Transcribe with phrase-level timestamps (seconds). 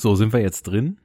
[0.00, 0.96] So, sind wir jetzt drin?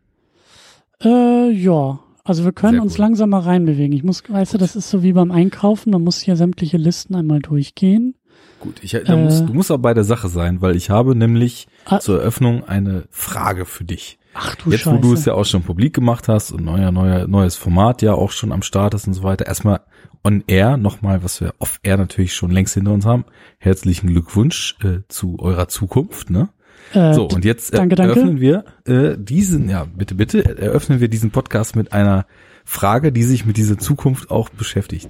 [1.04, 2.00] Äh, ja.
[2.24, 3.00] Also wir können Sehr uns gut.
[3.00, 3.94] langsam mal reinbewegen.
[3.96, 7.14] Ich muss, weißt du, das ist so wie beim Einkaufen, man muss hier sämtliche Listen
[7.14, 8.16] einmal durchgehen.
[8.62, 9.46] Gut, ich, da musst, Äh.
[9.46, 12.00] du musst auch bei der Sache sein, weil ich habe nämlich Ah.
[12.00, 14.18] zur Eröffnung eine Frage für dich.
[14.34, 14.98] Ach du Jetzt, Scheiße.
[14.98, 18.14] wo du es ja auch schon publik gemacht hast und neuer, neuer, neues Format ja
[18.16, 19.46] auch schon am Start ist und so weiter.
[19.46, 19.82] Erstmal
[20.24, 23.26] on air nochmal, was wir off air natürlich schon längst hinter uns haben.
[23.60, 26.50] Herzlichen Glückwunsch äh, zu eurer Zukunft, ne?
[26.94, 28.14] Äh, So, und jetzt äh, danke, danke.
[28.20, 32.26] eröffnen wir äh, diesen, ja, bitte, bitte, eröffnen wir diesen Podcast mit einer
[32.64, 35.10] Frage, die sich mit dieser Zukunft auch beschäftigt.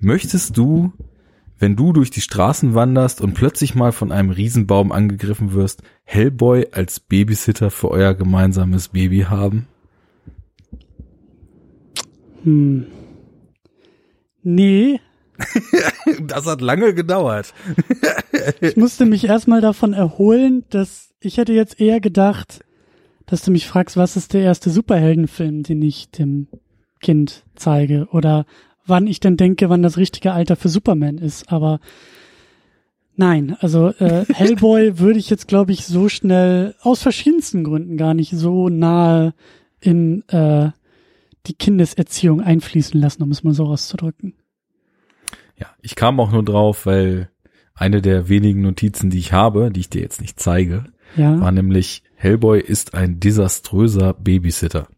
[0.00, 0.92] Möchtest du,
[1.58, 6.68] wenn du durch die Straßen wanderst und plötzlich mal von einem Riesenbaum angegriffen wirst, Hellboy
[6.72, 9.66] als Babysitter für euer gemeinsames Baby haben?
[12.44, 12.86] hm.
[14.44, 15.00] Nee,
[16.20, 17.54] Das hat lange gedauert.
[18.60, 22.64] ich musste mich erstmal davon erholen, dass ich hätte jetzt eher gedacht,
[23.26, 26.48] dass du mich fragst, was ist der erste Superheldenfilm, den ich dem
[27.00, 28.46] Kind zeige oder
[28.86, 31.52] wann ich denn denke, wann das richtige Alter für Superman ist.
[31.52, 31.80] Aber
[33.16, 38.14] nein, also äh, Hellboy würde ich jetzt, glaube ich, so schnell aus verschiedensten Gründen gar
[38.14, 39.34] nicht so nahe
[39.80, 40.70] in äh,
[41.46, 44.34] die Kindeserziehung einfließen lassen, um es mal so auszudrücken.
[45.56, 47.30] Ja, ich kam auch nur drauf, weil
[47.74, 50.84] eine der wenigen Notizen, die ich habe, die ich dir jetzt nicht zeige,
[51.16, 51.40] Ja.
[51.40, 54.88] war nämlich Hellboy ist ein desaströser Babysitter.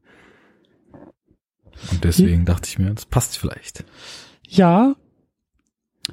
[1.90, 3.84] Und deswegen dachte ich mir, das passt vielleicht.
[4.46, 4.94] Ja,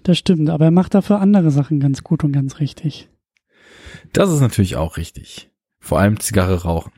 [0.03, 3.09] das stimmt, aber er macht dafür andere Sachen ganz gut und ganz richtig.
[4.13, 5.49] Das ist natürlich auch richtig.
[5.79, 6.91] Vor allem Zigarre rauchen.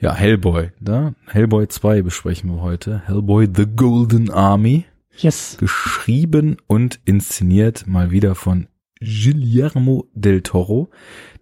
[0.00, 3.02] Ja, Hellboy, da Hellboy 2 besprechen wir heute.
[3.06, 4.84] Hellboy The Golden Army,
[5.16, 5.56] Yes.
[5.58, 8.66] geschrieben und inszeniert mal wieder von
[9.00, 10.90] Guillermo del Toro,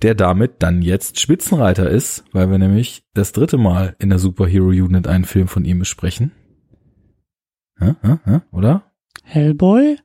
[0.02, 4.68] der damit dann jetzt Spitzenreiter ist, weil wir nämlich das dritte Mal in der Superhero
[4.68, 6.32] Unit einen Film von ihm besprechen.
[7.78, 7.94] Hä?
[8.02, 8.16] Hä?
[8.24, 8.40] Hä?
[8.52, 8.92] Oder?
[9.24, 9.96] Hellboy?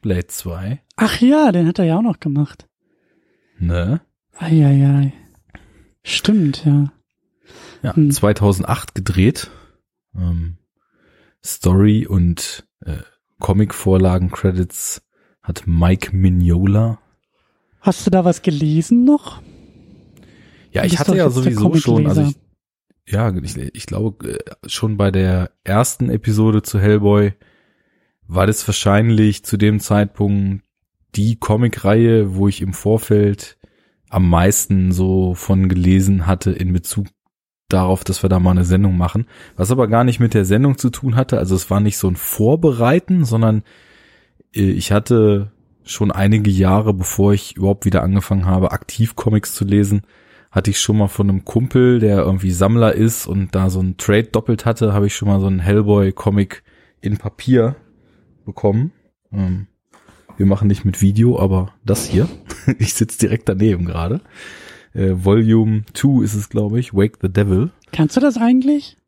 [0.00, 0.80] Blade 2.
[0.96, 2.68] Ach ja, den hat er ja auch noch gemacht.
[3.58, 4.00] Ne?
[4.36, 5.12] Eieiei.
[6.02, 6.92] Stimmt, ja.
[7.82, 8.10] Ja, Hm.
[8.10, 9.50] 2008 gedreht.
[10.16, 10.58] Ähm,
[11.44, 12.98] Story und äh,
[13.40, 15.02] Comic-Vorlagen-Credits
[15.42, 16.98] hat Mike Mignola.
[17.80, 19.42] Hast du da was gelesen noch?
[20.70, 22.36] Ja, ich hatte ja sowieso schon, also ich,
[23.06, 27.34] ja, ich, ich glaube äh, schon bei der ersten Episode zu Hellboy
[28.26, 30.64] war das wahrscheinlich zu dem Zeitpunkt
[31.14, 33.58] die Comicreihe, wo ich im Vorfeld
[34.08, 37.08] am meisten so von gelesen hatte in Bezug
[37.68, 39.26] darauf, dass wir da mal eine Sendung machen,
[39.56, 41.38] was aber gar nicht mit der Sendung zu tun hatte.
[41.38, 43.62] Also es war nicht so ein Vorbereiten, sondern
[44.52, 45.50] ich hatte
[45.84, 50.02] schon einige Jahre, bevor ich überhaupt wieder angefangen habe, aktiv Comics zu lesen,
[50.50, 53.96] hatte ich schon mal von einem Kumpel, der irgendwie Sammler ist und da so ein
[53.96, 56.62] Trade doppelt hatte, habe ich schon mal so einen Hellboy-Comic
[57.00, 57.76] in Papier
[58.44, 58.92] bekommen.
[59.32, 59.66] Ähm,
[60.36, 62.28] wir machen nicht mit Video, aber das hier.
[62.78, 64.20] ich sitze direkt daneben gerade.
[64.92, 66.92] Äh, Volume 2 ist es, glaube ich.
[66.92, 67.70] Wake the Devil.
[67.92, 68.98] Kannst du das eigentlich?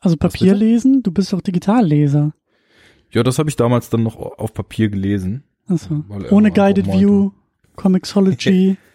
[0.00, 1.02] Also Papier lesen?
[1.02, 2.32] Du bist doch Digitalleser.
[3.10, 5.42] Ja, das habe ich damals dann noch auf Papier gelesen.
[5.68, 7.30] Er ohne Guided meinte- View,
[7.76, 8.76] Comixology.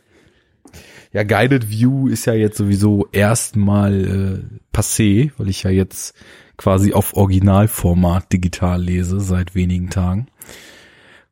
[1.13, 6.13] Ja, Guided View ist ja jetzt sowieso erstmal äh, passé, weil ich ja jetzt
[6.57, 10.27] quasi auf Originalformat digital lese seit wenigen Tagen.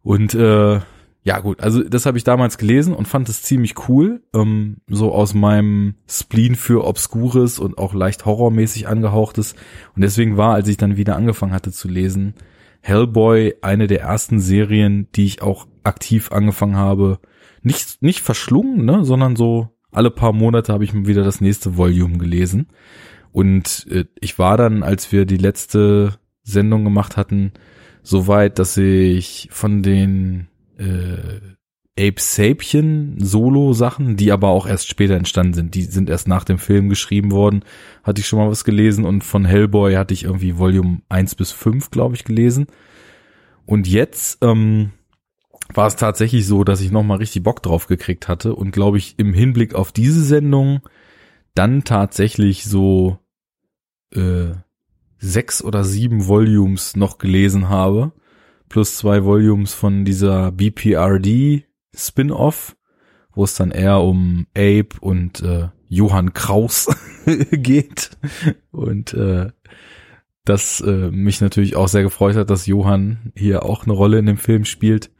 [0.01, 0.79] Und äh,
[1.25, 4.21] ja gut, also das habe ich damals gelesen und fand es ziemlich cool.
[4.33, 9.53] Ähm, so aus meinem Spleen für Obskures und auch leicht horrormäßig angehauchtes.
[9.97, 12.35] Und deswegen war, als ich dann wieder angefangen hatte zu lesen,
[12.83, 17.19] Hellboy eine der ersten Serien, die ich auch aktiv angefangen habe,
[17.61, 21.77] nicht, nicht verschlungen, ne, sondern so alle paar Monate habe ich mir wieder das nächste
[21.77, 22.67] Volume gelesen.
[23.31, 27.53] Und äh, ich war dann, als wir die letzte Sendung gemacht hatten,
[28.01, 31.39] so weit, dass ich von den äh,
[31.97, 36.57] Ape Sapien Solo-Sachen, die aber auch erst später entstanden sind, die sind erst nach dem
[36.57, 37.63] Film geschrieben worden,
[38.03, 41.51] hatte ich schon mal was gelesen und von Hellboy hatte ich irgendwie Volume 1 bis
[41.51, 42.65] 5, glaube ich, gelesen.
[43.65, 44.91] Und jetzt ähm,
[45.71, 49.19] war es tatsächlich so, dass ich nochmal richtig Bock drauf gekriegt hatte und glaube ich
[49.19, 50.81] im Hinblick auf diese Sendung
[51.53, 53.19] dann tatsächlich so
[54.15, 54.53] äh,
[55.19, 58.13] sechs oder sieben Volumes noch gelesen habe,
[58.67, 62.75] plus zwei Volumes von dieser BPRD Spin-off,
[63.33, 66.87] wo es dann eher um Ape und äh, Johann Kraus
[67.51, 68.11] geht
[68.71, 69.51] und äh,
[70.45, 74.25] das äh, mich natürlich auch sehr gefreut hat, dass Johann hier auch eine Rolle in
[74.25, 75.11] dem Film spielt.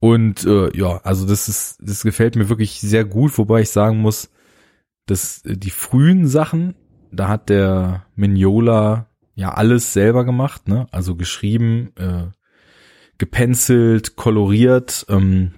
[0.00, 3.98] Und äh, ja, also das ist, das gefällt mir wirklich sehr gut, wobei ich sagen
[3.98, 4.30] muss,
[5.06, 6.74] das, die frühen Sachen,
[7.12, 10.86] da hat der Mignola ja alles selber gemacht, ne?
[10.90, 12.26] Also geschrieben, äh,
[13.18, 15.52] gepencelt, koloriert, ähm,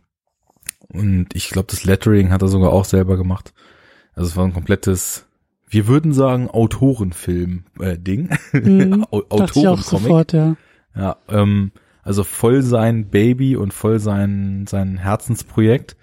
[0.93, 3.53] und ich glaube, das Lettering hat er sogar auch selber gemacht.
[4.15, 5.27] Also es war ein komplettes,
[5.69, 8.31] wir würden sagen, Autorenfilm-Ding.
[8.53, 10.33] Äh, mhm, Autorencomic.
[10.33, 10.57] Ja.
[10.97, 15.97] ja, ähm, also voll sein Baby und voll sein, sein Herzensprojekt.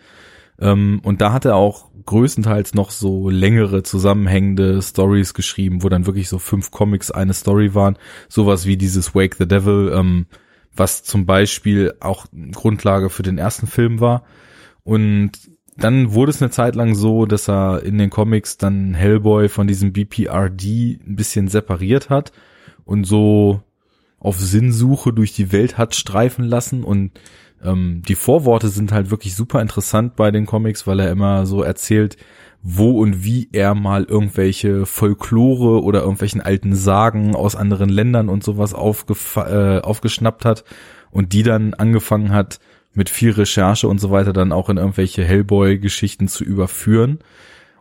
[0.60, 6.06] Ähm, und da hat er auch größtenteils noch so längere zusammenhängende Stories geschrieben, wo dann
[6.06, 7.98] wirklich so fünf Comics eine Story waren.
[8.30, 10.28] Sowas wie dieses Wake the Devil, ähm,
[10.76, 14.24] was zum Beispiel auch Grundlage für den ersten Film war.
[14.86, 15.32] Und
[15.76, 19.68] dann wurde es eine Zeit lang so, dass er in den Comics dann Hellboy von
[19.68, 22.32] diesem BPRD ein bisschen separiert hat
[22.86, 23.62] und so
[24.20, 26.84] auf Sinnsuche durch die Welt hat streifen lassen.
[26.84, 27.12] Und
[27.64, 31.62] ähm, die Vorworte sind halt wirklich super interessant bei den Comics, weil er immer so
[31.64, 32.16] erzählt,
[32.62, 38.44] wo und wie er mal irgendwelche Folklore oder irgendwelchen alten Sagen aus anderen Ländern und
[38.44, 40.64] sowas äh, aufgeschnappt hat
[41.12, 42.60] und die dann angefangen hat,
[42.96, 47.20] mit viel Recherche und so weiter dann auch in irgendwelche Hellboy-Geschichten zu überführen.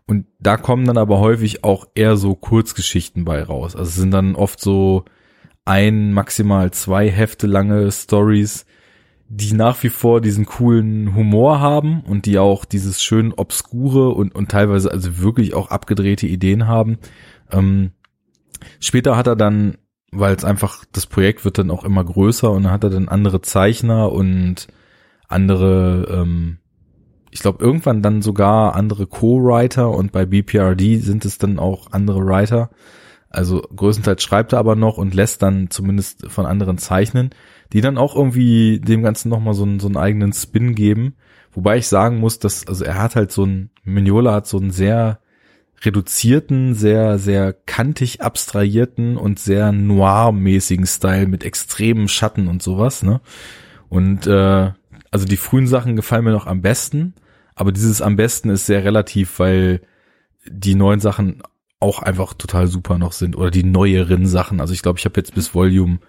[0.07, 3.75] Und da kommen dann aber häufig auch eher so Kurzgeschichten bei raus.
[3.75, 5.05] Also es sind dann oft so
[5.65, 8.67] ein, maximal zwei Hefte lange Stories,
[9.29, 14.35] die nach wie vor diesen coolen Humor haben und die auch dieses schön obskure und,
[14.35, 16.99] und teilweise also wirklich auch abgedrehte Ideen haben.
[17.51, 17.93] Ähm,
[18.81, 19.79] später hat er dann,
[20.13, 23.09] weil es einfach, das Projekt wird dann auch immer größer und dann hat er dann
[23.09, 24.69] andere Zeichner und
[25.35, 26.59] andere, ähm,
[27.31, 32.25] ich glaube irgendwann dann sogar andere Co-Writer und bei BPRD sind es dann auch andere
[32.25, 32.71] Writer.
[33.29, 37.31] Also größtenteils schreibt er aber noch und lässt dann zumindest von anderen zeichnen,
[37.73, 41.17] die dann auch irgendwie dem Ganzen nochmal so einen, so einen eigenen Spin geben.
[41.53, 44.71] Wobei ich sagen muss, dass, also er hat halt so ein, Mignola hat so einen
[44.71, 45.19] sehr
[45.83, 53.21] reduzierten, sehr, sehr kantig abstrahierten und sehr noir-mäßigen Style mit extremen Schatten und sowas, ne?
[53.89, 54.73] Und äh,
[55.15, 57.15] also die frühen Sachen gefallen mir noch am besten,
[57.55, 59.81] aber dieses am besten ist sehr relativ, weil
[60.45, 61.41] die neuen Sachen
[61.79, 64.61] auch einfach total super noch sind oder die neueren Sachen.
[64.61, 66.01] Also ich glaube, ich habe jetzt bis Volume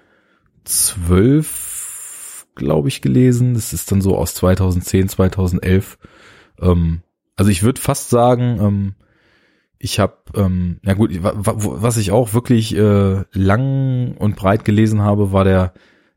[0.64, 3.54] 12, glaube ich, gelesen.
[3.54, 6.00] Das ist dann so aus 2010, 2011.
[6.60, 7.04] Ähm,
[7.36, 8.96] also ich würde fast sagen, ähm,
[9.78, 15.32] ich habe, ähm, ja gut, was ich auch wirklich äh, lang und breit gelesen habe,
[15.32, 15.74] war der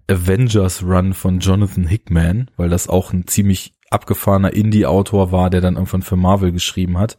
[0.09, 5.75] Avengers Run von Jonathan Hickman, weil das auch ein ziemlich abgefahrener Indie-Autor war, der dann
[5.75, 7.19] irgendwann für Marvel geschrieben hat.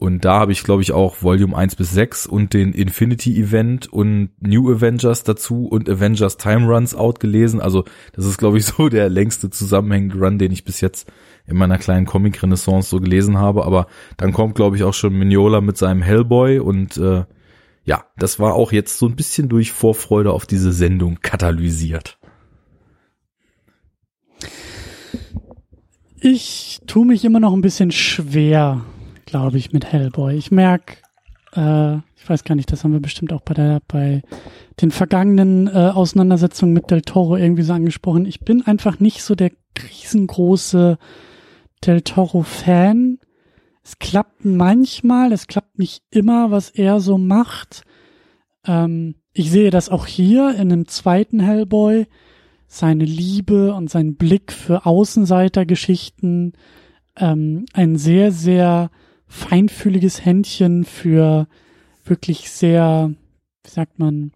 [0.00, 3.92] Und da habe ich, glaube ich, auch Volume 1 bis 6 und den Infinity Event
[3.92, 7.60] und New Avengers dazu und Avengers Time Runs Out gelesen.
[7.60, 7.84] Also
[8.14, 11.12] das ist, glaube ich, so der längste zusammenhängende Run, den ich bis jetzt
[11.46, 13.66] in meiner kleinen Comic-Renaissance so gelesen habe.
[13.66, 17.24] Aber dann kommt, glaube ich, auch schon Mignola mit seinem Hellboy und äh,
[17.84, 22.18] ja, das war auch jetzt so ein bisschen durch Vorfreude auf diese Sendung katalysiert.
[26.20, 28.82] Ich tue mich immer noch ein bisschen schwer,
[29.24, 30.36] glaube ich, mit Hellboy.
[30.36, 30.96] Ich merke,
[31.54, 34.22] äh, ich weiß gar nicht, das haben wir bestimmt auch bei der, bei
[34.82, 38.26] den vergangenen äh, Auseinandersetzungen mit Del Toro irgendwie so angesprochen.
[38.26, 39.50] Ich bin einfach nicht so der
[39.82, 40.98] riesengroße
[41.86, 43.18] Del Toro-Fan
[43.82, 47.84] es klappt manchmal, es klappt nicht immer, was er so macht.
[48.66, 52.06] Ähm, ich sehe das auch hier in einem zweiten Hellboy,
[52.66, 56.52] seine Liebe und sein Blick für Außenseitergeschichten,
[57.16, 58.90] ähm, ein sehr, sehr
[59.26, 61.46] feinfühliges Händchen für
[62.04, 63.12] wirklich sehr,
[63.64, 64.32] wie sagt man,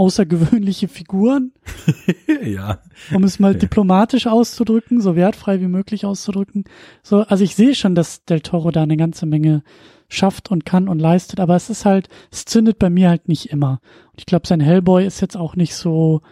[0.00, 1.52] außergewöhnliche Figuren.
[2.42, 2.78] ja.
[3.12, 3.58] Um es mal ja.
[3.58, 6.64] diplomatisch auszudrücken, so wertfrei wie möglich auszudrücken.
[7.02, 9.62] So, also ich sehe schon, dass Del Toro da eine ganze Menge
[10.08, 13.50] schafft und kann und leistet, aber es ist halt, es zündet bei mir halt nicht
[13.50, 13.82] immer.
[14.12, 16.22] Und ich glaube, sein Hellboy ist jetzt auch nicht so,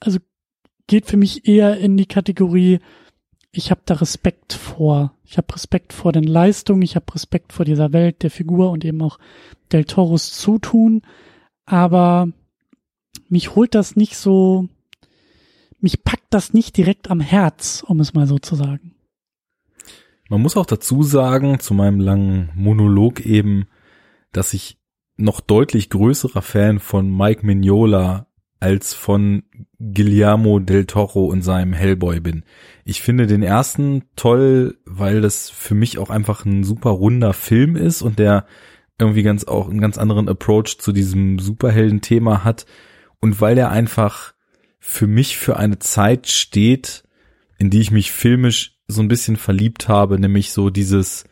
[0.00, 0.18] also
[0.88, 2.80] geht für mich eher in die Kategorie,
[3.52, 5.14] ich habe da Respekt vor.
[5.24, 8.84] Ich habe Respekt vor den Leistungen, ich habe Respekt vor dieser Welt, der Figur und
[8.84, 9.18] eben auch
[9.70, 11.02] Del Toros Zutun.
[11.64, 12.28] Aber
[13.28, 14.68] mich holt das nicht so,
[15.80, 18.94] mich packt das nicht direkt am Herz, um es mal so zu sagen.
[20.28, 23.66] Man muss auch dazu sagen, zu meinem langen Monolog eben,
[24.32, 24.78] dass ich
[25.16, 28.26] noch deutlich größerer Fan von Mike Mignola
[28.58, 29.44] als von
[29.78, 32.44] Guillermo del Toro und seinem Hellboy bin.
[32.84, 37.76] Ich finde den ersten toll, weil das für mich auch einfach ein super runder Film
[37.76, 38.46] ist und der
[38.98, 42.66] irgendwie ganz auch einen ganz anderen Approach zu diesem Superhelden-Thema hat
[43.20, 44.34] und weil er einfach
[44.78, 47.04] für mich für eine Zeit steht,
[47.58, 51.24] in die ich mich filmisch so ein bisschen verliebt habe, nämlich so dieses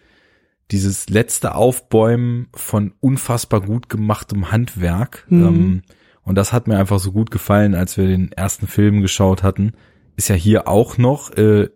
[0.71, 5.27] dieses letzte Aufbäumen von unfassbar gut gemachtem Handwerk.
[5.29, 5.45] Mhm.
[5.45, 5.83] Ähm,
[6.23, 9.73] und das hat mir einfach so gut gefallen, als wir den ersten Film geschaut hatten.
[10.17, 11.69] Ist ja hier auch noch, äh,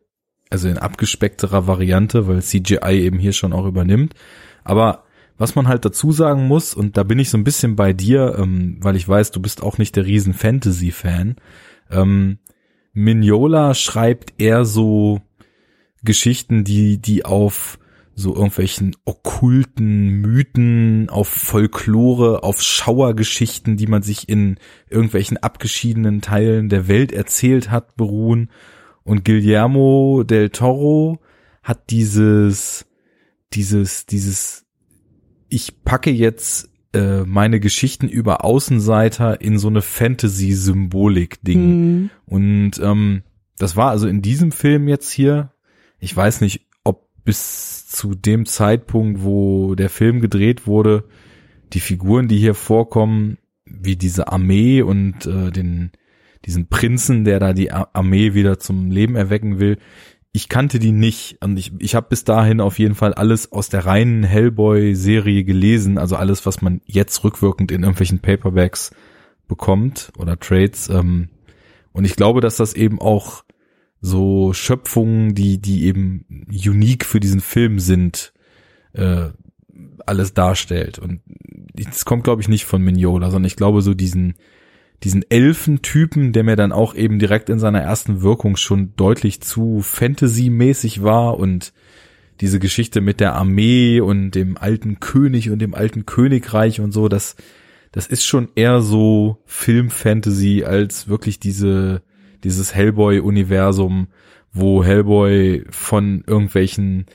[0.49, 4.15] also in abgespeckterer Variante, weil CGI eben hier schon auch übernimmt.
[4.65, 5.05] Aber
[5.39, 8.37] was man halt dazu sagen muss, und da bin ich so ein bisschen bei dir,
[8.39, 11.37] ähm, weil ich weiß, du bist auch nicht der riesen Fantasy-Fan.
[11.91, 12.39] Ähm,
[12.93, 15.21] Mignola schreibt eher so
[16.03, 17.79] Geschichten, die, die auf
[18.19, 24.59] so irgendwelchen okkulten Mythen, auf Folklore, auf Schauergeschichten, die man sich in
[24.91, 28.51] irgendwelchen abgeschiedenen Teilen der Welt erzählt hat, beruhen.
[29.05, 31.21] Und Guillermo del Toro
[31.63, 32.87] hat dieses,
[33.53, 34.67] dieses, dieses,
[35.49, 41.61] ich packe jetzt äh, meine Geschichten über Außenseiter in so eine Fantasy-Symbolik-Ding.
[41.61, 42.11] Mhm.
[42.27, 43.23] Und ähm,
[43.59, 45.53] das war also in diesem Film jetzt hier,
[45.99, 51.05] ich weiß nicht, ob bis zu dem Zeitpunkt, wo der Film gedreht wurde,
[51.73, 55.91] die Figuren, die hier vorkommen, wie diese Armee und äh, den
[56.45, 59.77] diesen Prinzen, der da die Ar- Armee wieder zum Leben erwecken will,
[60.39, 63.71] ich kannte die nicht und ich, ich habe bis dahin auf jeden Fall alles aus
[63.71, 68.93] der reinen Hellboy-Serie gelesen, also alles, was man jetzt rückwirkend in irgendwelchen Paperbacks
[69.49, 70.91] bekommt oder Trades.
[70.91, 71.29] Ähm,
[71.91, 73.43] und ich glaube, dass das eben auch
[74.01, 78.33] so Schöpfungen, die, die eben unique für diesen Film sind,
[78.93, 79.31] äh,
[80.07, 81.01] alles darstellt.
[81.01, 81.21] Und
[81.75, 84.37] das kommt, glaube ich, nicht von Mignola, sondern ich glaube so diesen,
[85.05, 89.81] diesen Elfentypen, der mir dann auch eben direkt in seiner ersten Wirkung schon deutlich zu
[89.81, 91.73] Fantasy-mäßig war und
[92.41, 97.09] diese Geschichte mit der Armee und dem alten König und dem alten Königreich und so,
[97.09, 97.37] das,
[97.93, 102.03] das ist schon eher so Film-Fantasy als wirklich diese,
[102.45, 104.09] dieses Hellboy-Universum,
[104.53, 107.07] wo Hellboy von irgendwelchen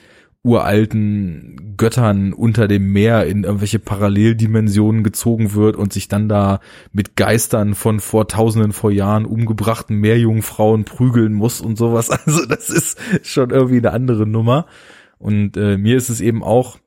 [0.44, 6.60] uralten Göttern unter dem Meer in irgendwelche Paralleldimensionen gezogen wird und sich dann da
[6.92, 12.10] mit Geistern von vor tausenden vor Jahren umgebrachten Meerjungfrauen prügeln muss und sowas.
[12.26, 14.66] Also das ist schon irgendwie eine andere Nummer.
[15.18, 16.78] Und äh, mir ist es eben auch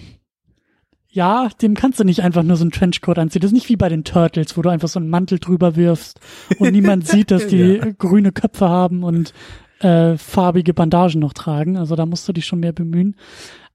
[1.10, 3.40] ja, dem kannst du nicht einfach nur so einen Trenchcoat anziehen.
[3.40, 6.20] Das ist nicht wie bei den Turtles, wo du einfach so einen Mantel drüber wirfst
[6.58, 7.86] und niemand sieht, dass die Ja.
[7.98, 9.32] grüne Köpfe haben und
[9.80, 11.76] äh, farbige Bandagen noch tragen.
[11.76, 13.16] Also da musst du dich schon mehr bemühen.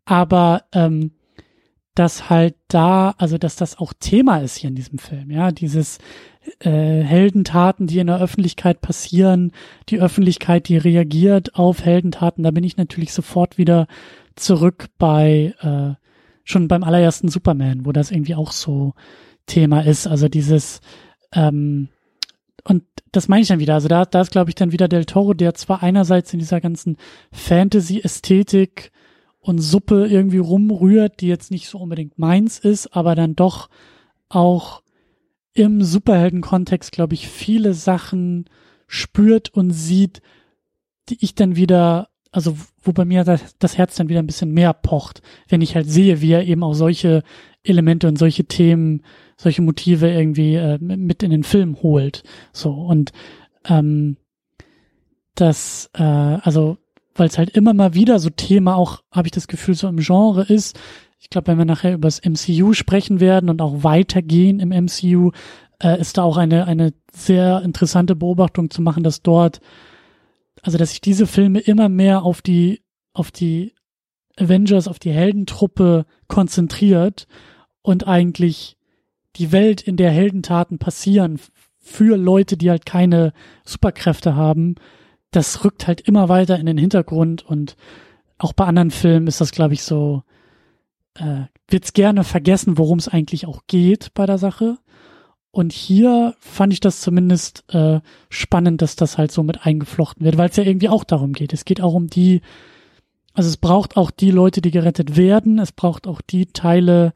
[0.06, 1.12] Aber ähm,
[1.96, 5.98] dass halt da, also dass das auch Thema ist hier in diesem Film, ja, dieses
[6.60, 9.52] äh, Heldentaten, die in der Öffentlichkeit passieren,
[9.90, 13.88] die Öffentlichkeit, die reagiert auf Heldentaten, da bin ich natürlich sofort wieder
[14.36, 16.02] zurück bei äh,
[16.44, 18.94] schon beim allerersten Superman, wo das irgendwie auch so
[19.46, 20.08] Thema ist.
[20.08, 20.80] Also dieses
[21.34, 21.90] ähm,
[22.64, 23.74] und das meine ich dann wieder.
[23.74, 26.62] Also da, da ist, glaube ich, dann wieder Del Toro, der zwar einerseits in dieser
[26.62, 26.98] ganzen
[27.32, 28.92] Fantasy-Ästhetik
[29.40, 33.70] und Suppe irgendwie rumrührt, die jetzt nicht so unbedingt meins ist, aber dann doch
[34.30, 34.84] auch
[35.54, 38.46] im Superhelden-Kontext, glaube ich, viele Sachen
[38.88, 40.22] spürt und sieht,
[41.10, 44.52] die ich dann wieder, also wo bei mir das, das Herz dann wieder ein bisschen
[44.52, 47.24] mehr pocht, wenn ich halt sehe, wie er eben auch solche
[47.64, 49.04] Elemente und solche Themen,
[49.42, 52.24] solche Motive irgendwie äh, mit in den Film holt.
[52.54, 53.12] So und
[53.66, 54.18] ähm,
[55.34, 56.78] das, äh, also
[57.16, 59.98] weil es halt immer mal wieder so Thema auch, habe ich das Gefühl, so im
[59.98, 60.80] Genre ist.
[61.20, 65.32] Ich glaube, wenn wir nachher über das MCU sprechen werden und auch weitergehen im MCU,
[65.82, 69.60] äh, ist da auch eine, eine sehr interessante Beobachtung zu machen, dass dort,
[70.62, 72.84] also dass sich diese Filme immer mehr auf die,
[73.14, 73.74] auf die
[74.38, 77.28] Avengers, auf die Heldentruppe konzentriert
[77.82, 78.78] und eigentlich
[79.36, 81.40] die Welt, in der Heldentaten passieren,
[81.80, 83.34] für Leute, die halt keine
[83.66, 84.76] Superkräfte haben,
[85.32, 87.76] das rückt halt immer weiter in den Hintergrund und
[88.38, 90.24] auch bei anderen Filmen ist das, glaube ich, so,
[91.16, 94.78] äh, wird's gerne vergessen, worum es eigentlich auch geht bei der Sache.
[95.52, 100.38] Und hier fand ich das zumindest äh, spannend, dass das halt so mit eingeflochten wird,
[100.38, 101.54] weil es ja irgendwie auch darum geht.
[101.54, 102.42] Es geht auch um die,
[103.34, 105.60] also es braucht auch die Leute, die gerettet werden.
[105.60, 107.14] Es braucht auch die Teile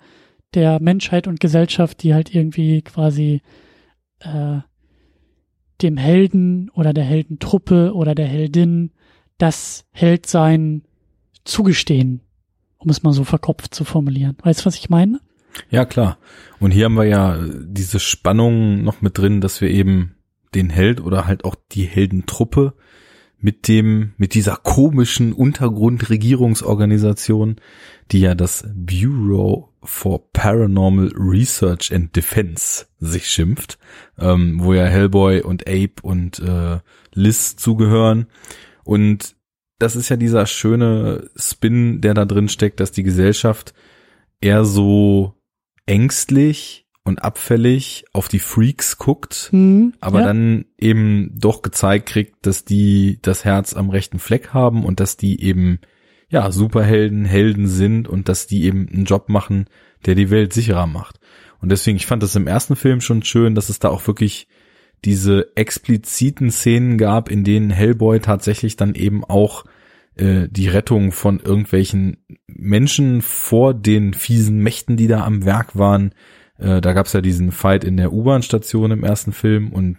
[0.55, 3.41] der Menschheit und Gesellschaft, die halt irgendwie quasi
[4.19, 4.59] äh,
[5.81, 8.91] dem Helden oder der Heldentruppe oder der Heldin
[9.37, 10.83] das Heldsein
[11.43, 12.21] zugestehen,
[12.77, 14.35] um es mal so verkopft zu formulieren.
[14.41, 15.19] Weißt du, was ich meine?
[15.69, 16.17] Ja, klar.
[16.59, 20.15] Und hier haben wir ja diese Spannung noch mit drin, dass wir eben
[20.53, 22.73] den Held oder halt auch die Heldentruppe
[23.37, 27.57] mit dem, mit dieser komischen Untergrundregierungsorganisation,
[28.11, 33.77] die ja das Bureau for Paranormal Research and Defense sich schimpft,
[34.19, 36.79] ähm, wo ja Hellboy und Ape und äh,
[37.13, 38.27] Liz zugehören.
[38.83, 39.35] Und
[39.79, 43.73] das ist ja dieser schöne Spin, der da drin steckt, dass die Gesellschaft
[44.41, 45.33] eher so
[45.85, 50.25] ängstlich und abfällig auf die Freaks guckt, mhm, aber ja.
[50.25, 55.15] dann eben doch gezeigt kriegt, dass die das Herz am rechten Fleck haben und dass
[55.15, 55.79] die eben
[56.29, 59.65] ja Superhelden, Helden sind und dass die eben einen Job machen,
[60.05, 61.19] der die Welt sicherer macht.
[61.61, 64.47] Und deswegen, ich fand das im ersten Film schon schön, dass es da auch wirklich
[65.03, 69.65] diese expliziten Szenen gab, in denen Hellboy tatsächlich dann eben auch
[70.15, 72.17] äh, die Rettung von irgendwelchen
[72.47, 76.13] Menschen vor den fiesen Mächten, die da am Werk waren.
[76.57, 79.97] Äh, da gab's ja diesen Fight in der U-Bahn-Station im ersten Film und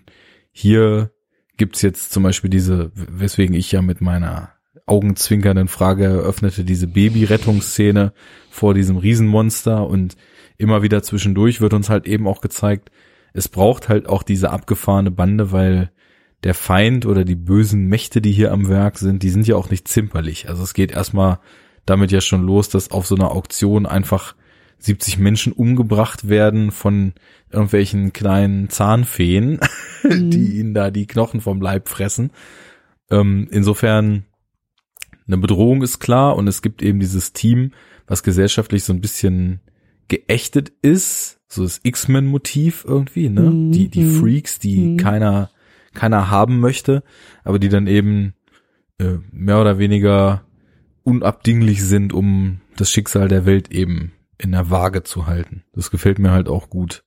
[0.50, 1.11] hier
[1.56, 4.56] gibt's jetzt zum Beispiel diese, weswegen ich ja mit meiner
[4.87, 8.12] augenzwinkernden Frage eröffnete, diese Baby-Rettungsszene
[8.51, 10.16] vor diesem Riesenmonster und
[10.59, 12.90] immer wieder zwischendurch wird uns halt eben auch gezeigt,
[13.33, 15.90] es braucht halt auch diese abgefahrene Bande, weil
[16.44, 19.70] der Feind oder die bösen Mächte, die hier am Werk sind, die sind ja auch
[19.70, 20.49] nicht zimperlich.
[20.49, 21.40] Also es geht erstmal
[21.85, 24.35] damit ja schon los, dass auf so einer Auktion einfach
[24.79, 27.14] 70 Menschen umgebracht werden von
[27.51, 29.61] irgendwelchen kleinen Zahnfeen,
[30.03, 30.31] mhm.
[30.31, 32.31] die ihnen da die Knochen vom Leib fressen.
[33.11, 34.25] Ähm, insofern
[35.26, 37.72] eine Bedrohung ist klar und es gibt eben dieses Team,
[38.06, 39.60] was gesellschaftlich so ein bisschen
[40.08, 43.42] geächtet ist, so das X-Men-Motiv irgendwie, ne?
[43.42, 43.72] Mhm.
[43.72, 44.04] Die, die.
[44.04, 44.96] Freaks, die mhm.
[44.96, 45.50] keiner
[45.96, 47.02] keiner haben möchte,
[47.42, 48.34] aber die dann eben
[48.98, 50.44] äh, mehr oder weniger
[51.02, 55.64] unabdinglich sind, um das Schicksal der Welt eben in der Waage zu halten.
[55.72, 57.04] Das gefällt mir halt auch gut.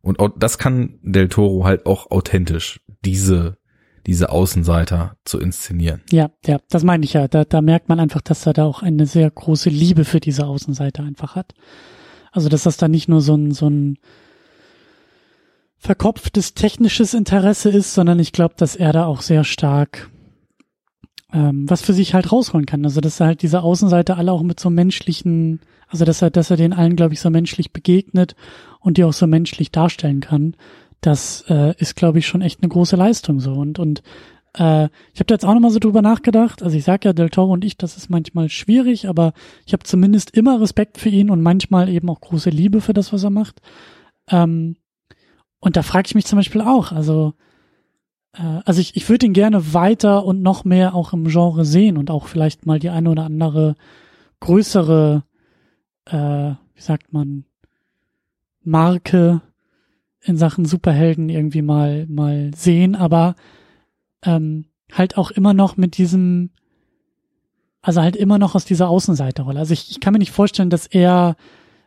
[0.00, 3.58] Und auch, das kann Del Toro halt auch authentisch, diese,
[4.06, 6.02] diese Außenseiter zu inszenieren.
[6.10, 7.28] Ja, ja, das meine ich ja.
[7.28, 10.46] Da, da merkt man einfach, dass er da auch eine sehr große Liebe für diese
[10.46, 11.54] Außenseiter einfach hat.
[12.32, 13.98] Also, dass das da nicht nur so ein, so ein
[15.78, 20.10] verkopftes technisches Interesse ist, sondern ich glaube, dass er da auch sehr stark
[21.32, 22.84] ähm, was für sich halt rausholen kann.
[22.84, 26.50] Also dass er halt diese Außenseite alle auch mit so menschlichen, also dass er, dass
[26.50, 28.34] er den allen, glaube ich, so menschlich begegnet
[28.80, 30.56] und die auch so menschlich darstellen kann.
[31.00, 33.52] Das äh, ist, glaube ich, schon echt eine große Leistung so.
[33.52, 34.02] Und, und
[34.54, 36.62] äh, ich habe da jetzt auch nochmal so drüber nachgedacht.
[36.62, 39.32] Also ich sag ja, Del Toro und ich, das ist manchmal schwierig, aber
[39.66, 43.12] ich habe zumindest immer Respekt für ihn und manchmal eben auch große Liebe für das,
[43.12, 43.60] was er macht.
[44.28, 44.76] Ähm,
[45.60, 47.34] und da frage ich mich zum Beispiel auch, also,
[48.34, 51.96] äh, also ich, ich würde ihn gerne weiter und noch mehr auch im Genre sehen
[51.96, 53.76] und auch vielleicht mal die eine oder andere
[54.40, 55.22] größere,
[56.06, 56.14] äh,
[56.74, 57.44] wie sagt man,
[58.62, 59.42] Marke
[60.22, 63.34] in Sachen Superhelden irgendwie mal, mal sehen, aber
[64.22, 66.50] ähm, halt auch immer noch mit diesem,
[67.82, 69.58] also halt immer noch aus dieser Außenseiterrolle.
[69.58, 71.36] Also ich, ich kann mir nicht vorstellen, dass er,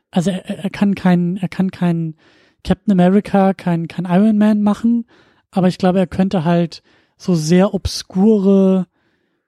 [0.09, 2.15] also er, er kann kein, er kann kein
[2.63, 5.05] Captain America kein, kein Iron Man machen,
[5.51, 6.81] aber ich glaube, er könnte halt
[7.17, 8.87] so sehr obskure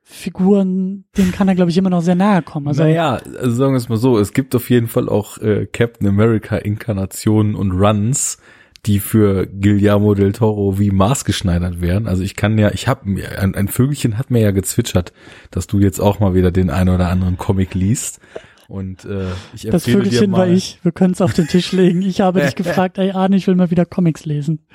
[0.07, 2.67] Figuren, denen kann er, glaube ich, immer noch sehr nahe kommen.
[2.67, 5.65] Also, naja, also sagen wir es mal so, es gibt auf jeden Fall auch äh,
[5.65, 8.37] Captain America Inkarnationen und Runs,
[8.85, 12.07] die für Guillermo del Toro wie maßgeschneidert wären.
[12.07, 15.13] Also ich kann ja, ich habe mir, ein, ein Vögelchen hat mir ja gezwitschert,
[15.51, 18.19] dass du jetzt auch mal wieder den einen oder anderen Comic liest.
[18.67, 20.79] Und äh, ich empfehle Das Vögelchen war ich.
[20.83, 22.01] Wir können es auf den Tisch legen.
[22.01, 24.65] Ich habe dich gefragt, ey Arne, ich will mal wieder Comics lesen.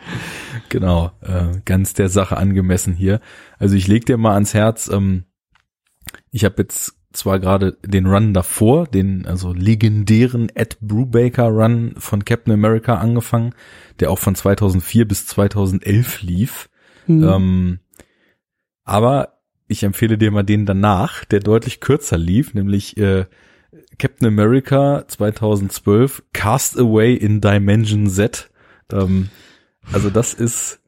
[0.68, 3.20] Genau, äh, ganz der Sache angemessen hier.
[3.58, 5.24] Also ich leg dir mal ans Herz, ähm,
[6.30, 12.24] ich habe jetzt zwar gerade den Run davor, den also legendären Ed Brubaker Run von
[12.24, 13.54] Captain America angefangen,
[13.98, 16.70] der auch von 2004 bis 2011 lief.
[17.06, 17.24] Mhm.
[17.24, 17.78] Ähm,
[18.84, 23.26] aber ich empfehle dir mal den danach, der deutlich kürzer lief, nämlich äh,
[23.98, 28.50] Captain America 2012 Cast Away in Dimension Z.
[28.92, 29.30] Ähm,
[29.92, 30.80] also das ist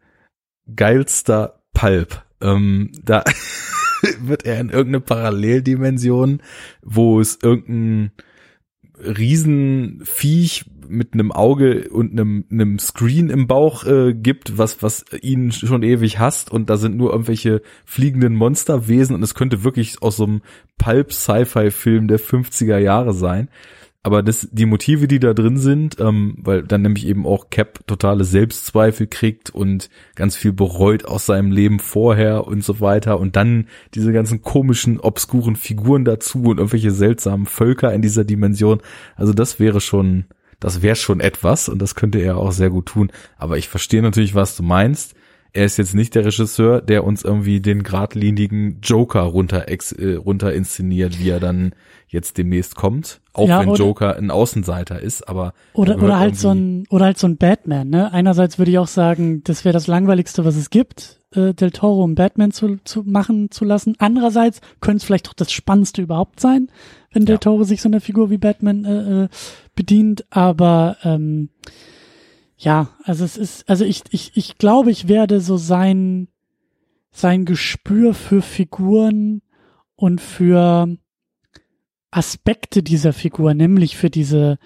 [0.75, 2.23] geilster Pulp.
[2.41, 3.25] Ähm, da
[4.21, 6.43] wird er in irgendeine Paralleldimension,
[6.83, 8.13] wo es irgendein
[8.99, 15.51] Riesenviech mit einem Auge und einem, einem Screen im Bauch äh, gibt, was, was ihn
[15.51, 16.51] schon ewig hasst.
[16.51, 19.17] Und da sind nur irgendwelche fliegenden Monsterwesen.
[19.17, 20.43] Und es könnte wirklich aus so einem
[20.79, 23.49] Pulp-Sci-Fi-Film der 50er Jahre sein
[24.05, 27.87] aber das, die Motive, die da drin sind, ähm, weil dann nämlich eben auch Cap
[27.87, 33.37] totale Selbstzweifel kriegt und ganz viel bereut aus seinem Leben vorher und so weiter und
[33.37, 38.83] dann diese ganzen komischen, obskuren Figuren dazu und irgendwelche seltsamen Völker in dieser Dimension.
[39.15, 40.25] Also das wäre schon,
[40.59, 43.13] das wäre schon etwas und das könnte er auch sehr gut tun.
[43.37, 45.15] Aber ich verstehe natürlich, was du meinst
[45.53, 50.15] er ist jetzt nicht der Regisseur, der uns irgendwie den geradlinigen Joker runter, ex, äh,
[50.15, 51.75] runter inszeniert, wie er dann
[52.09, 53.21] jetzt demnächst kommt.
[53.33, 55.53] Auch ja, wenn oder, Joker ein Außenseiter ist, aber.
[55.75, 58.13] Oder, oder halt so ein, oder halt so ein Batman, ne?
[58.13, 62.03] Einerseits würde ich auch sagen, das wäre das langweiligste, was es gibt, äh, Del Toro
[62.03, 63.95] um Batman zu, zu machen zu lassen.
[63.99, 66.69] Andererseits könnte es vielleicht doch das Spannendste überhaupt sein,
[67.13, 69.29] wenn Del Toro sich so eine Figur wie Batman äh, äh,
[69.75, 71.51] bedient, aber, ähm,
[72.63, 76.29] ja, also es ist, also ich, ich, ich glaube, ich werde so sein,
[77.11, 79.43] sein Gespür für Figuren
[79.97, 80.97] und für
[82.13, 84.59] Aspekte dieser Figur, nämlich für diese,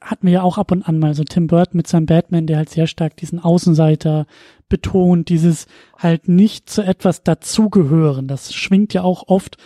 [0.00, 2.56] hatten wir ja auch ab und an mal so Tim Burton mit seinem Batman, der
[2.56, 4.26] halt sehr stark diesen Außenseiter
[4.68, 8.26] betont, dieses halt nicht zu etwas dazugehören.
[8.26, 9.58] Das schwingt ja auch oft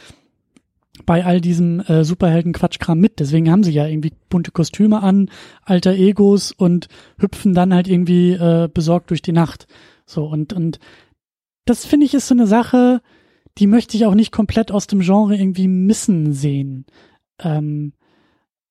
[1.06, 3.18] bei all diesem äh, Superhelden-Quatschkram mit.
[3.18, 5.30] Deswegen haben sie ja irgendwie bunte Kostüme an,
[5.64, 9.66] alter Egos und hüpfen dann halt irgendwie äh, besorgt durch die Nacht.
[10.06, 10.78] So, und, und
[11.64, 13.00] das finde ich ist so eine Sache,
[13.58, 16.86] die möchte ich auch nicht komplett aus dem Genre irgendwie missen sehen.
[17.38, 17.92] Ähm,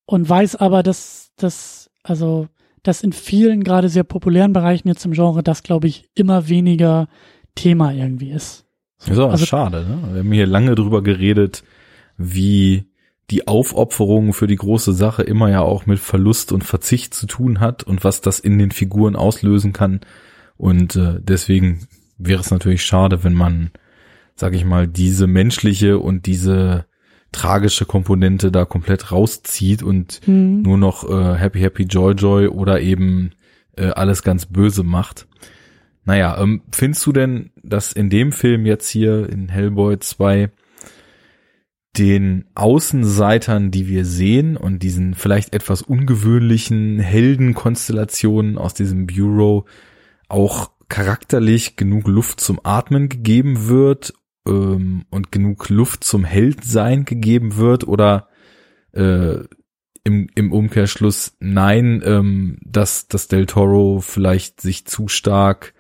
[0.06, 2.48] und weiß aber, dass das, also,
[2.84, 7.08] dass in vielen gerade sehr populären Bereichen jetzt im Genre das, glaube ich, immer weniger
[7.56, 8.66] Thema irgendwie ist.
[8.98, 10.14] So, ist aber also, schade, ne?
[10.14, 11.64] Wir haben hier lange drüber geredet,
[12.24, 12.86] wie
[13.30, 17.60] die Aufopferung für die große Sache immer ja auch mit Verlust und Verzicht zu tun
[17.60, 20.02] hat und was das in den Figuren auslösen kann.
[20.58, 23.72] Und äh, deswegen wäre es natürlich schade, wenn man,
[24.36, 26.86] sag ich mal, diese menschliche und diese
[27.32, 30.62] tragische Komponente da komplett rauszieht und mhm.
[30.62, 33.32] nur noch äh, Happy Happy Joy Joy oder eben
[33.78, 35.28] äh, alles ganz böse macht.
[36.04, 40.52] Naja, ähm, findest du denn, dass in dem Film jetzt hier in Hellboy 2
[41.98, 49.66] den Außenseitern, die wir sehen und diesen vielleicht etwas ungewöhnlichen Heldenkonstellationen aus diesem Bureau
[50.30, 54.14] auch charakterlich genug Luft zum Atmen gegeben wird
[54.48, 58.30] ähm, und genug Luft zum Heldsein gegeben wird oder
[58.94, 59.40] äh,
[60.04, 65.74] im, im Umkehrschluss nein, ähm, dass, dass Del Toro vielleicht sich zu stark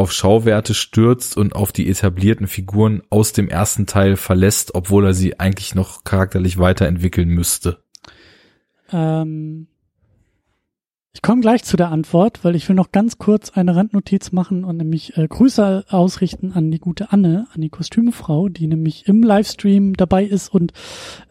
[0.00, 5.14] auf Schauwerte stürzt und auf die etablierten Figuren aus dem ersten Teil verlässt, obwohl er
[5.14, 7.82] sie eigentlich noch charakterlich weiterentwickeln müsste?
[8.90, 9.66] Ähm,
[11.12, 14.64] ich komme gleich zu der Antwort, weil ich will noch ganz kurz eine Randnotiz machen
[14.64, 19.22] und nämlich äh, Grüße ausrichten an die gute Anne, an die Kostümefrau, die nämlich im
[19.22, 20.72] Livestream dabei ist und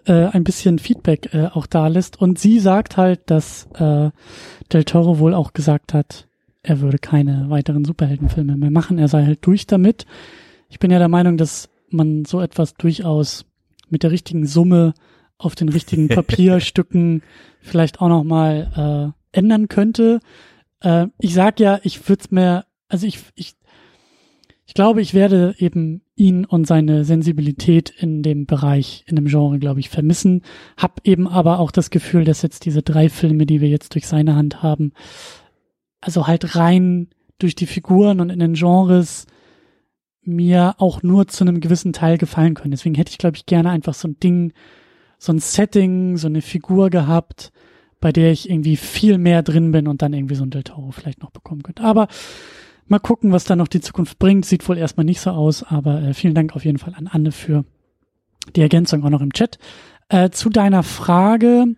[0.05, 2.21] äh, ein bisschen Feedback äh, auch da lässt.
[2.21, 4.12] Und sie sagt halt, dass äh,
[4.71, 6.29] Del Toro wohl auch gesagt hat,
[6.62, 8.98] er würde keine weiteren Superheldenfilme mehr machen.
[8.98, 10.06] Er sei halt durch damit.
[10.69, 13.45] Ich bin ja der Meinung, dass man so etwas durchaus
[13.89, 14.93] mit der richtigen Summe
[15.38, 17.24] auf den richtigen Papierstücken
[17.62, 20.19] vielleicht auch noch mal äh, ändern könnte.
[20.82, 23.56] Äh, ich sag ja, ich würde es mir, also ich, ich,
[24.65, 29.58] ich glaube, ich werde eben ihn und seine Sensibilität in dem Bereich, in dem Genre,
[29.58, 30.43] glaube ich, vermissen.
[30.78, 34.06] Hab eben aber auch das Gefühl, dass jetzt diese drei Filme, die wir jetzt durch
[34.06, 34.91] seine Hand haben,
[36.01, 39.25] also halt rein durch die Figuren und in den Genres
[40.23, 42.71] mir auch nur zu einem gewissen Teil gefallen können.
[42.71, 44.53] Deswegen hätte ich, glaube ich, gerne einfach so ein Ding,
[45.17, 47.51] so ein Setting, so eine Figur gehabt,
[47.99, 50.91] bei der ich irgendwie viel mehr drin bin und dann irgendwie so ein Del Toro
[50.91, 51.83] vielleicht noch bekommen könnte.
[51.83, 52.07] Aber
[52.88, 54.45] mal gucken, was da noch die Zukunft bringt.
[54.45, 57.31] Sieht wohl erstmal nicht so aus, aber äh, vielen Dank auf jeden Fall an Anne
[57.31, 57.65] für
[58.55, 59.59] die Ergänzung auch noch im Chat.
[60.09, 61.75] Äh, zu deiner Frage,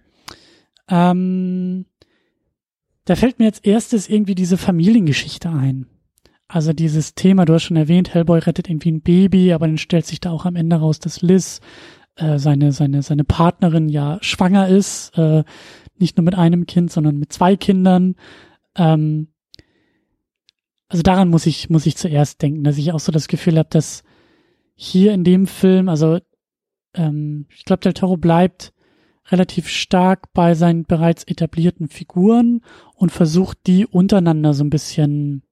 [0.88, 1.86] ähm,
[3.06, 5.88] da fällt mir als erstes irgendwie diese Familiengeschichte ein.
[6.48, 10.06] Also dieses Thema, du hast schon erwähnt, Hellboy rettet irgendwie ein Baby, aber dann stellt
[10.06, 11.62] sich da auch am Ende raus, dass Liz
[12.16, 15.44] äh, seine, seine, seine Partnerin ja schwanger ist, äh,
[15.98, 18.16] nicht nur mit einem Kind, sondern mit zwei Kindern.
[18.76, 19.30] Ähm,
[20.90, 23.70] also daran muss ich, muss ich zuerst denken, dass ich auch so das Gefühl habe,
[23.72, 24.04] dass
[24.76, 26.20] hier in dem Film, also
[26.94, 28.74] ähm, ich glaube, Del Toro bleibt
[29.32, 32.62] relativ stark bei seinen bereits etablierten Figuren
[32.96, 35.44] und versucht die untereinander so ein bisschen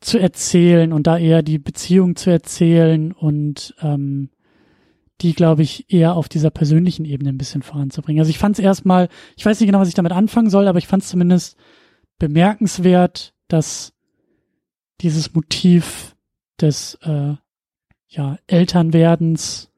[0.00, 4.30] zu erzählen und da eher die Beziehung zu erzählen und ähm,
[5.20, 8.20] die, glaube ich, eher auf dieser persönlichen Ebene ein bisschen voranzubringen.
[8.20, 10.78] Also ich fand es erstmal, ich weiß nicht genau, was ich damit anfangen soll, aber
[10.78, 11.56] ich fand es zumindest
[12.18, 13.92] bemerkenswert, dass
[15.00, 16.16] dieses Motiv
[16.60, 17.34] des äh,
[18.08, 19.70] ja, Elternwerdens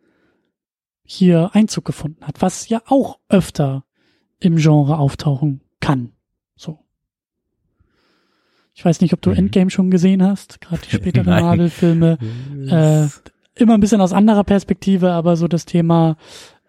[1.13, 3.85] hier Einzug gefunden hat, was ja auch öfter
[4.39, 6.13] im Genre auftauchen kann.
[6.55, 6.79] So.
[8.75, 9.37] Ich weiß nicht, ob du mhm.
[9.37, 12.17] Endgame schon gesehen hast, gerade die späteren Marvel-Filme.
[12.69, 16.17] Äh, immer ein bisschen aus anderer Perspektive, aber so das Thema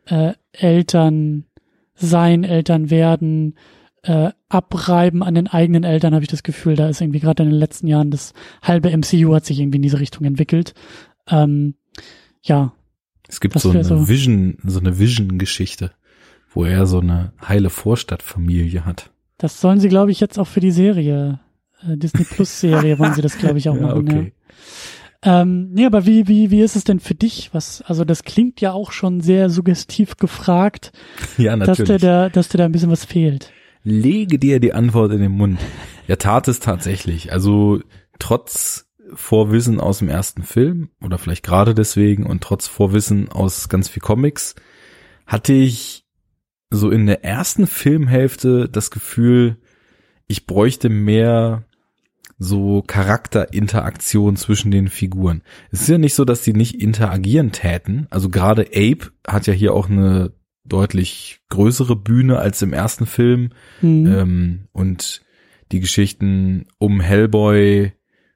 [0.08, 1.46] äh, Eltern
[1.94, 3.54] sein, Eltern werden,
[4.02, 7.50] äh, abreiben an den eigenen Eltern, habe ich das Gefühl, da ist irgendwie gerade in
[7.50, 10.74] den letzten Jahren das halbe MCU hat sich irgendwie in diese Richtung entwickelt.
[11.28, 11.76] Ähm,
[12.42, 12.74] ja,
[13.32, 15.92] es gibt so eine so Vision, so eine Vision-Geschichte,
[16.54, 19.10] wo er so eine heile Vorstadtfamilie hat.
[19.38, 21.40] Das sollen sie, glaube ich, jetzt auch für die Serie,
[21.82, 24.00] äh, Disney Plus Serie, wollen sie das, glaube ich, auch ja, machen.
[24.00, 24.34] Okay.
[25.24, 25.42] Ja.
[25.42, 27.52] Ähm, nee, aber wie, wie, wie ist es denn für dich?
[27.54, 30.92] Was, also das klingt ja auch schon sehr suggestiv gefragt,
[31.38, 31.78] ja, natürlich.
[31.78, 33.54] dass dir da, dass dir da ein bisschen was fehlt.
[33.84, 35.60] Lege dir die Antwort in den Mund.
[36.08, 37.32] Er tat es tatsächlich.
[37.32, 37.80] Also
[38.20, 43.90] trotz Vorwissen aus dem ersten Film oder vielleicht gerade deswegen und trotz Vorwissen aus ganz
[43.90, 44.56] viel Comics
[45.26, 46.06] hatte ich
[46.70, 49.58] so in der ersten Filmhälfte das Gefühl,
[50.28, 51.66] ich bräuchte mehr
[52.40, 55.44] so Charakterinteraktion zwischen den Figuren.
[55.72, 58.08] Es ist ja nicht so, dass die nicht interagieren täten.
[58.10, 63.52] Also gerade Ape hat ja hier auch eine deutlich größere Bühne als im ersten Film.
[63.82, 64.08] Mhm.
[64.08, 65.22] Ähm, und
[65.72, 67.94] die Geschichten um Hellboy,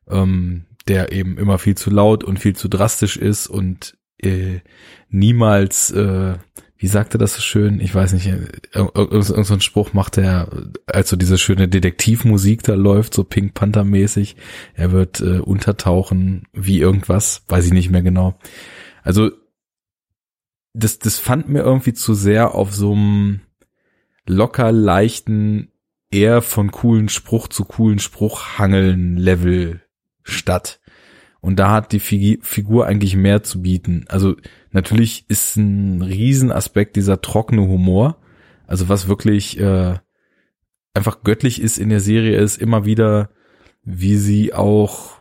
[0.10, 4.62] ähm, der eben immer viel zu laut und viel zu drastisch ist und äh,
[5.10, 6.36] niemals, äh,
[6.78, 8.28] wie sagte das so schön, ich weiß nicht,
[8.74, 10.50] irgendein so Spruch macht er,
[10.86, 14.36] als so diese schöne Detektivmusik da läuft, so Pink Panther mäßig,
[14.74, 18.38] er wird äh, untertauchen wie irgendwas, weiß ich nicht mehr genau.
[19.04, 19.32] Also
[20.74, 23.42] das, das fand mir irgendwie zu sehr auf so einem
[24.28, 25.72] locker leichten,
[26.12, 29.82] eher von coolen Spruch zu coolen Spruch hangeln Level
[30.26, 30.82] statt.
[31.40, 34.06] Und da hat die Figur eigentlich mehr zu bieten.
[34.10, 34.36] Also
[34.72, 38.18] natürlich ist ein Riesenaspekt dieser trockene Humor.
[38.66, 39.94] Also was wirklich äh,
[40.96, 43.30] einfach göttlich ist in der Serie, ist immer wieder,
[43.84, 45.15] wie sie auch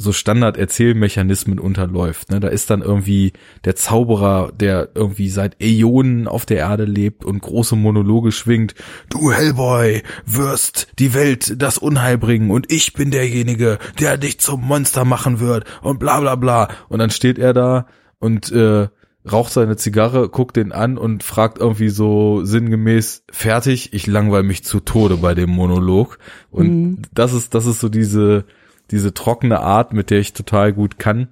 [0.00, 2.30] so Standard-Erzählmechanismen unterläuft.
[2.30, 2.40] Ne?
[2.40, 3.34] Da ist dann irgendwie
[3.64, 8.74] der Zauberer, der irgendwie seit Äonen auf der Erde lebt und große Monologe schwingt.
[9.10, 14.62] Du Hellboy wirst die Welt das Unheil bringen und ich bin derjenige, der dich zum
[14.62, 16.68] Monster machen wird und bla bla bla.
[16.88, 17.86] Und dann steht er da
[18.18, 18.88] und äh,
[19.30, 24.64] raucht seine Zigarre, guckt den an und fragt irgendwie so sinngemäß, fertig, ich langweil mich
[24.64, 26.18] zu Tode bei dem Monolog.
[26.50, 27.02] Und mhm.
[27.12, 28.46] das ist, das ist so diese,
[28.90, 31.28] diese trockene Art, mit der ich total gut kann.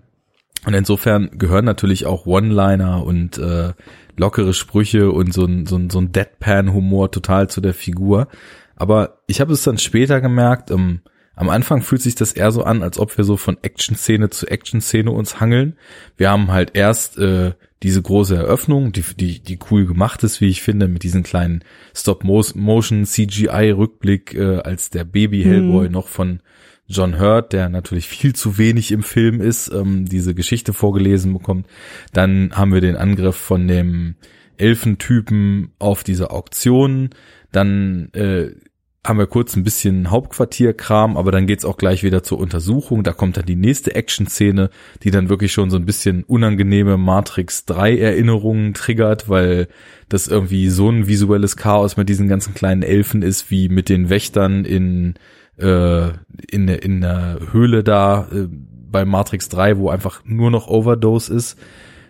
[0.66, 3.72] Und insofern gehören natürlich auch One-Liner und äh,
[4.16, 8.28] lockere Sprüche und so ein, so ein, so ein Deadpan-Humor total zu der Figur.
[8.76, 11.00] Aber ich habe es dann später gemerkt, ähm,
[11.38, 14.48] am Anfang fühlt sich das eher so an, als ob wir so von Action-Szene zu
[14.48, 15.76] Action-Szene uns hangeln.
[16.16, 17.52] Wir haben halt erst äh,
[17.84, 21.62] diese große Eröffnung, die, die, die cool gemacht ist, wie ich finde, mit diesen kleinen
[21.94, 25.92] Stop-Motion CGI-Rückblick, äh, als der Baby-Hellboy hm.
[25.92, 26.40] noch von
[26.88, 31.66] John Hurt, der natürlich viel zu wenig im Film ist, ähm, diese Geschichte vorgelesen bekommt.
[32.14, 34.14] Dann haben wir den Angriff von dem
[34.56, 37.10] Elfentypen auf diese Auktion.
[37.52, 38.52] Dann äh,
[39.06, 43.02] haben wir kurz ein bisschen Hauptquartierkram, aber dann geht's auch gleich wieder zur Untersuchung.
[43.04, 44.70] Da kommt dann die nächste Action-Szene,
[45.02, 49.68] die dann wirklich schon so ein bisschen unangenehme Matrix 3 Erinnerungen triggert, weil
[50.08, 54.08] das irgendwie so ein visuelles Chaos mit diesen ganzen kleinen Elfen ist, wie mit den
[54.10, 55.14] Wächtern in
[55.58, 56.08] äh,
[56.50, 58.48] in, in der Höhle da äh,
[58.90, 61.58] bei Matrix 3, wo einfach nur noch Overdose ist.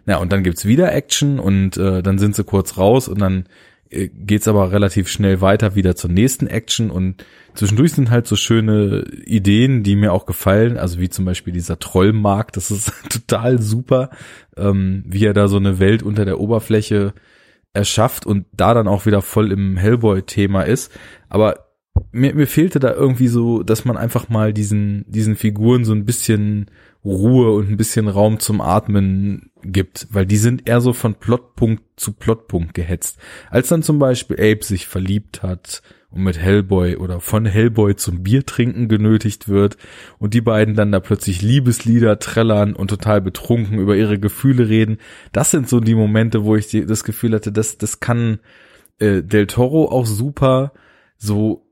[0.06, 3.44] Ja, und dann gibt's wieder Action und äh, dann sind sie kurz raus und dann
[3.90, 8.36] äh, geht's aber relativ schnell weiter wieder zur nächsten Action und zwischendurch sind halt so
[8.36, 13.60] schöne Ideen, die mir auch gefallen, also wie zum Beispiel dieser Trollmarkt, das ist total
[13.60, 14.10] super,
[14.56, 17.12] ähm, wie er da so eine Welt unter der Oberfläche
[17.74, 20.90] erschafft und da dann auch wieder voll im Hellboy-Thema ist.
[21.28, 21.67] Aber
[22.12, 26.04] mir, mir fehlte da irgendwie so, dass man einfach mal diesen, diesen Figuren so ein
[26.04, 26.66] bisschen
[27.04, 31.82] Ruhe und ein bisschen Raum zum Atmen gibt, weil die sind eher so von Plotpunkt
[31.96, 33.18] zu Plotpunkt gehetzt.
[33.50, 38.22] Als dann zum Beispiel Abe sich verliebt hat und mit Hellboy oder von Hellboy zum
[38.22, 39.76] Biertrinken genötigt wird
[40.18, 44.98] und die beiden dann da plötzlich Liebeslieder trällern und total betrunken über ihre Gefühle reden,
[45.32, 48.40] das sind so die Momente, wo ich das Gefühl hatte, das, das kann
[48.98, 50.72] äh, Del Toro auch super
[51.16, 51.67] so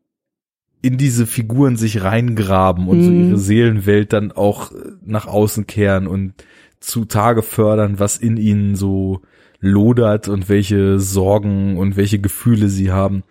[0.83, 3.05] in diese Figuren sich reingraben und mhm.
[3.05, 4.73] so ihre Seelenwelt dann auch
[5.05, 6.35] nach außen kehren und
[6.81, 9.23] zu Tage fördern, was in ihnen so
[9.61, 13.25] lodert und welche Sorgen und welche Gefühle sie haben.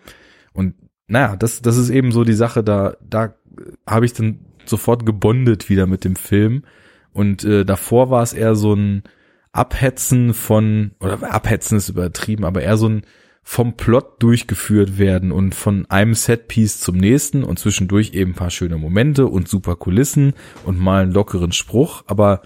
[0.53, 0.73] Und
[1.07, 3.35] naja, das, das ist eben so die Sache, da, da
[3.87, 6.63] habe ich dann sofort gebondet wieder mit dem Film.
[7.13, 9.03] Und äh, davor war es eher so ein
[9.51, 13.03] Abhetzen von, oder Abhetzen ist übertrieben, aber eher so ein
[13.47, 18.49] vom Plot durchgeführt werden und von einem Setpiece zum nächsten und zwischendurch eben ein paar
[18.49, 20.33] schöne Momente und super Kulissen
[20.65, 22.41] und mal einen lockeren Spruch, aber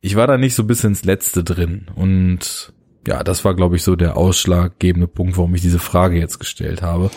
[0.00, 2.72] ich war da nicht so bis ins Letzte drin und
[3.06, 6.80] ja, das war glaube ich so der ausschlaggebende Punkt, warum ich diese Frage jetzt gestellt
[6.80, 7.10] habe.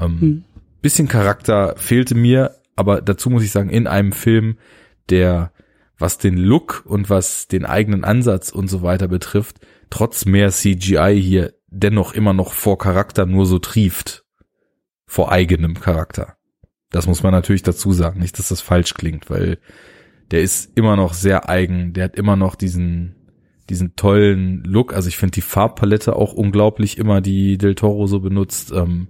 [0.00, 0.44] Ähm, hm.
[0.80, 4.56] Bisschen Charakter fehlte mir, aber dazu muss ich sagen, in einem Film,
[5.10, 5.52] der
[5.98, 9.58] was den Look und was den eigenen Ansatz und so weiter betrifft,
[9.90, 14.24] trotz mehr CGI hier dennoch immer noch vor Charakter nur so trieft.
[15.06, 16.36] Vor eigenem Charakter.
[16.90, 18.20] Das muss man natürlich dazu sagen.
[18.20, 19.58] Nicht, dass das falsch klingt, weil
[20.30, 21.92] der ist immer noch sehr eigen.
[21.92, 23.16] Der hat immer noch diesen,
[23.68, 24.92] diesen tollen Look.
[24.92, 28.72] Also ich finde die Farbpalette auch unglaublich immer, die Del Toro so benutzt.
[28.72, 29.08] Ähm,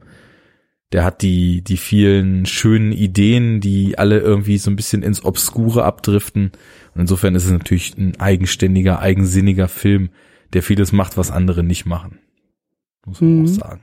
[0.92, 5.84] der hat die, die vielen schönen Ideen, die alle irgendwie so ein bisschen ins Obskure
[5.84, 6.52] abdriften.
[6.94, 10.10] Und insofern ist es natürlich ein eigenständiger, eigensinniger Film,
[10.54, 12.19] der vieles macht, was andere nicht machen
[13.06, 13.44] muss man mhm.
[13.44, 13.80] auch sagen.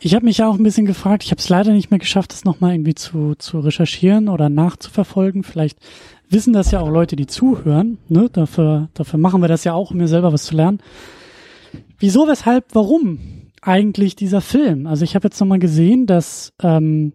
[0.00, 2.32] Ich habe mich ja auch ein bisschen gefragt, ich habe es leider nicht mehr geschafft,
[2.32, 5.44] das nochmal irgendwie zu, zu recherchieren oder nachzuverfolgen.
[5.44, 5.78] Vielleicht
[6.28, 7.96] wissen das ja auch Leute, die zuhören.
[8.08, 8.28] Ne?
[8.30, 10.80] Dafür, dafür machen wir das ja auch, um mir selber was zu lernen.
[11.98, 13.18] Wieso, weshalb, warum
[13.62, 14.86] eigentlich dieser Film?
[14.86, 17.14] Also ich habe jetzt nochmal gesehen, dass ähm,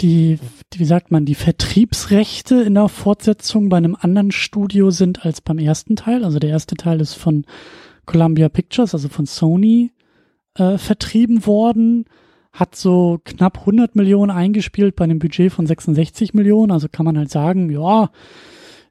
[0.00, 0.38] die,
[0.74, 5.58] wie sagt man, die Vertriebsrechte in der Fortsetzung bei einem anderen Studio sind als beim
[5.58, 6.24] ersten Teil.
[6.24, 7.44] Also der erste Teil ist von
[8.06, 9.92] Columbia Pictures, also von Sony,
[10.54, 12.04] äh, vertrieben worden.
[12.52, 16.70] Hat so knapp 100 Millionen eingespielt bei einem Budget von 66 Millionen.
[16.70, 18.10] Also kann man halt sagen, ja,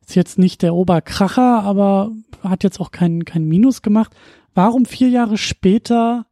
[0.02, 2.12] ist jetzt nicht der Oberkracher, aber
[2.44, 4.14] hat jetzt auch kein, kein Minus gemacht.
[4.56, 6.26] Warum vier Jahre später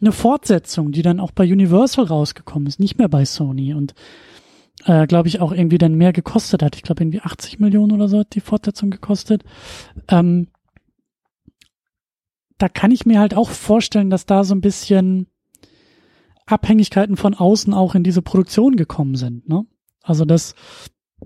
[0.00, 3.94] eine Fortsetzung, die dann auch bei Universal rausgekommen ist, nicht mehr bei Sony und
[4.84, 6.76] äh, glaube ich auch irgendwie dann mehr gekostet hat.
[6.76, 9.44] Ich glaube irgendwie 80 Millionen oder so hat die Fortsetzung gekostet.
[10.08, 10.48] Ähm,
[12.58, 15.26] da kann ich mir halt auch vorstellen, dass da so ein bisschen
[16.46, 19.48] Abhängigkeiten von außen auch in diese Produktion gekommen sind.
[19.48, 19.64] Ne?
[20.02, 20.54] Also das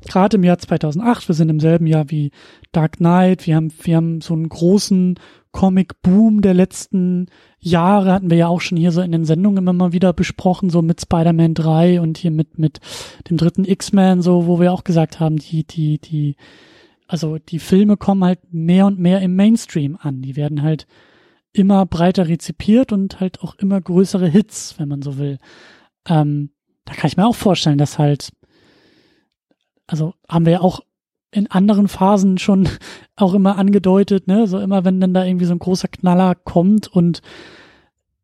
[0.07, 2.31] gerade im Jahr 2008, wir sind im selben Jahr wie
[2.73, 5.19] Dark Knight, wir haben, wir haben so einen großen
[5.51, 7.27] Comic-Boom der letzten
[7.59, 10.71] Jahre, hatten wir ja auch schon hier so in den Sendungen immer mal wieder besprochen,
[10.71, 12.81] so mit Spider-Man 3 und hier mit, mit
[13.29, 16.37] dem dritten X-Men, so, wo wir auch gesagt haben, die, die, die,
[17.09, 20.23] also die Filme kommen halt mehr und mehr im Mainstream an.
[20.23, 20.87] Die werden halt
[21.53, 25.39] immer breiter rezipiert und halt auch immer größere Hits, wenn man so will.
[26.07, 26.51] Ähm,
[26.85, 28.31] da kann ich mir auch vorstellen, dass halt,
[29.87, 30.81] also haben wir ja auch
[31.31, 32.69] in anderen Phasen schon
[33.17, 36.89] auch immer angedeutet, ne, so immer wenn dann da irgendwie so ein großer Knaller kommt
[36.89, 37.23] und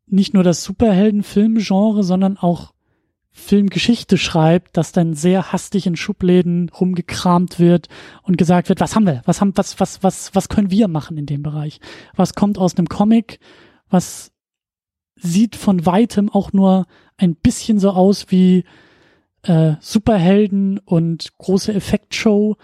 [0.07, 2.74] nicht nur das Superheldenfilmgenre, sondern auch
[3.37, 7.89] Filmgeschichte schreibt, dass dann sehr hastig in Schubläden rumgekramt wird
[8.23, 9.21] und gesagt wird, was haben wir?
[9.25, 11.81] Was haben, was, was, was, was können wir machen in dem Bereich?
[12.15, 13.39] Was kommt aus einem Comic?
[13.89, 14.31] Was
[15.17, 18.63] sieht von weitem auch nur ein bisschen so aus wie
[19.43, 22.55] äh, Superhelden und große Effektshow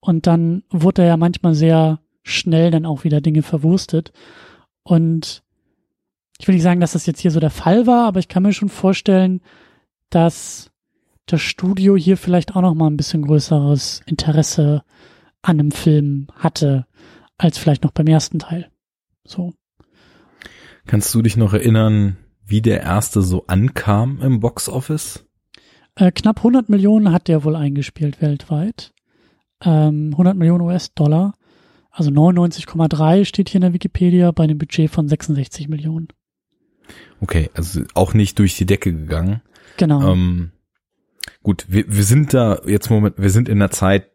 [0.00, 4.12] und dann wurde ja manchmal sehr schnell dann auch wieder Dinge verwurstet
[4.82, 5.44] und
[6.38, 8.42] ich will nicht sagen, dass das jetzt hier so der Fall war, aber ich kann
[8.42, 9.40] mir schon vorstellen,
[10.10, 10.70] dass
[11.26, 14.82] das Studio hier vielleicht auch noch mal ein bisschen größeres Interesse
[15.42, 16.86] an einem Film hatte
[17.38, 18.70] als vielleicht noch beim ersten Teil.
[19.24, 19.52] So.
[20.86, 25.24] Kannst du dich noch erinnern, wie der erste so ankam im Box Office?
[25.96, 28.92] Äh, knapp 100 Millionen hat der wohl eingespielt weltweit.
[29.62, 31.34] Ähm, 100 Millionen US-Dollar.
[31.90, 36.08] Also 99,3 steht hier in der Wikipedia bei einem Budget von 66 Millionen.
[37.20, 39.40] Okay, also auch nicht durch die Decke gegangen.
[39.76, 40.12] Genau.
[40.12, 40.52] Ähm,
[41.42, 44.10] gut, wir, wir sind da jetzt Moment, wir sind in der Zeit,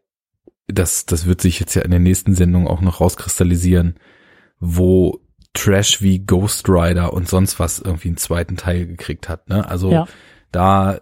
[0.66, 3.98] das, das wird sich jetzt ja in der nächsten Sendung auch noch rauskristallisieren,
[4.58, 5.20] wo
[5.54, 9.48] Trash wie Ghost Rider und sonst was irgendwie einen zweiten Teil gekriegt hat.
[9.48, 9.68] Ne?
[9.68, 10.06] Also ja.
[10.50, 11.00] da,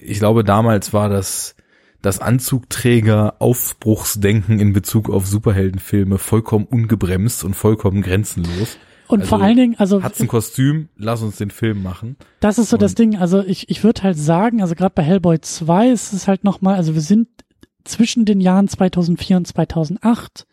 [0.00, 1.56] ich glaube, damals war das
[2.02, 8.78] das Anzugträger Aufbruchsdenken in Bezug auf Superheldenfilme vollkommen ungebremst und vollkommen grenzenlos.
[9.08, 12.16] Und also, vor allen Dingen, also hat's ein Kostüm, lass uns den Film machen.
[12.40, 13.16] Das ist so und das Ding.
[13.16, 16.60] Also ich ich würde halt sagen, also gerade bei Hellboy 2 ist es halt noch
[16.60, 17.28] mal, also wir sind
[17.84, 20.46] zwischen den Jahren 2004 und 2008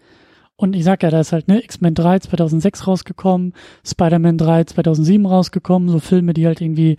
[0.56, 3.54] und ich sag ja, da ist halt ne X-Men 3 2006 rausgekommen,
[3.86, 6.98] Spider-Man 3 2007 rausgekommen, so Filme, die halt irgendwie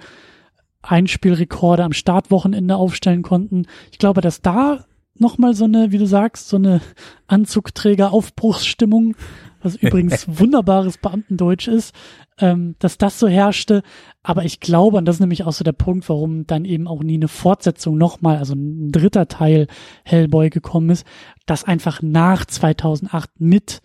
[0.82, 3.66] Einspielrekorde am Startwochenende aufstellen konnten.
[3.90, 4.84] Ich glaube, dass da
[5.16, 6.80] nochmal so eine, wie du sagst, so eine
[7.28, 9.16] Anzugträger-Aufbruchsstimmung,
[9.64, 11.94] was übrigens wunderbares Beamtendeutsch ist,
[12.38, 13.82] ähm, dass das so herrschte.
[14.22, 17.02] Aber ich glaube, und das ist nämlich auch so der Punkt, warum dann eben auch
[17.02, 19.66] nie eine Fortsetzung nochmal, also ein dritter Teil
[20.04, 21.06] Hellboy gekommen ist,
[21.46, 23.80] dass einfach nach 2008 mit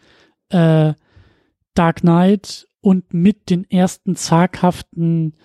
[0.49, 0.93] äh,
[1.73, 5.35] Dark Knight und mit den ersten zaghaften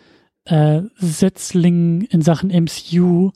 [0.45, 3.31] äh, Setzlingen in Sachen MCU,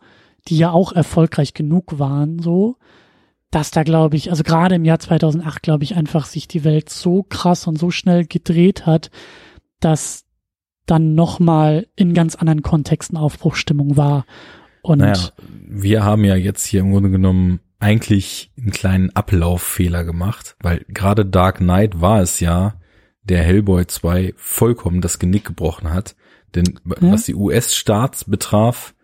[0.48, 2.76] die ja auch erfolgreich genug waren, so,
[3.50, 6.90] dass da glaube ich, also gerade im Jahr 2008 glaube ich einfach sich die Welt
[6.90, 9.10] so krass und so schnell gedreht hat,
[9.80, 10.24] dass
[10.86, 14.24] dann nochmal in ganz anderen Kontexten Aufbruchstimmung war.
[14.82, 15.18] Und naja,
[15.66, 21.24] wir haben ja jetzt hier im Grunde genommen eigentlich einen kleinen Ablauffehler gemacht, weil gerade
[21.24, 22.80] Dark Knight war es ja,
[23.22, 26.16] der Hellboy 2 vollkommen das Genick gebrochen hat.
[26.54, 27.12] Denn ja.
[27.12, 28.94] was die US-Starts betraf,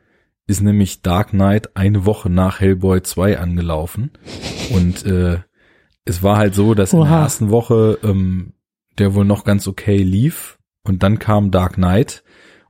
[0.47, 4.11] ist nämlich Dark Knight eine Woche nach Hellboy 2 angelaufen.
[4.71, 5.39] Und äh,
[6.05, 7.03] es war halt so, dass Oha.
[7.03, 8.53] in der ersten Woche ähm,
[8.99, 10.59] der wohl noch ganz okay lief.
[10.83, 12.23] Und dann kam Dark Knight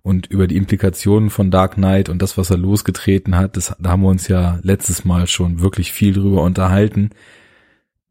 [0.02, 3.90] und über die Implikationen von Dark Knight und das, was er losgetreten hat, das, da
[3.90, 7.10] haben wir uns ja letztes Mal schon wirklich viel drüber unterhalten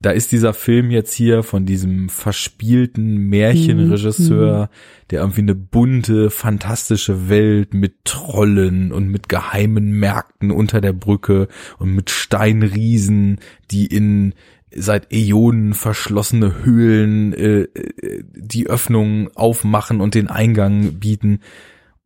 [0.04, 5.08] da ist dieser Film jetzt hier von diesem verspielten Märchenregisseur, mhm.
[5.10, 11.48] der irgendwie eine bunte, fantastische Welt mit Trollen und mit geheimen Märkten unter der Brücke
[11.80, 13.40] und mit Steinriesen,
[13.72, 14.34] die in
[14.76, 21.40] seit Äonen verschlossene Höhlen äh, äh die Öffnung aufmachen und den Eingang bieten.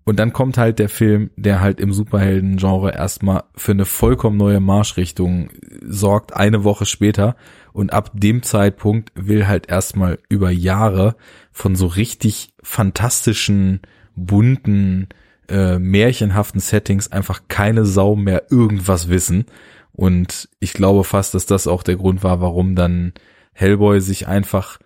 [0.08, 4.62] Und dann kommt halt der Film, der halt im Superhelden-Genre erstmal für eine vollkommen neue
[4.62, 5.50] Marschrichtung
[5.82, 7.36] sorgt, eine Woche später.
[7.74, 11.18] Und ab dem Zeitpunkt will halt erstmal über Jahre
[11.52, 13.82] von so richtig fantastischen,
[14.16, 15.10] bunten,
[15.50, 19.44] äh, märchenhaften Settings einfach keine Sau mehr irgendwas wissen.
[19.92, 23.12] Und ich glaube fast, dass das auch der Grund war, warum dann
[23.52, 24.80] Hellboy sich einfach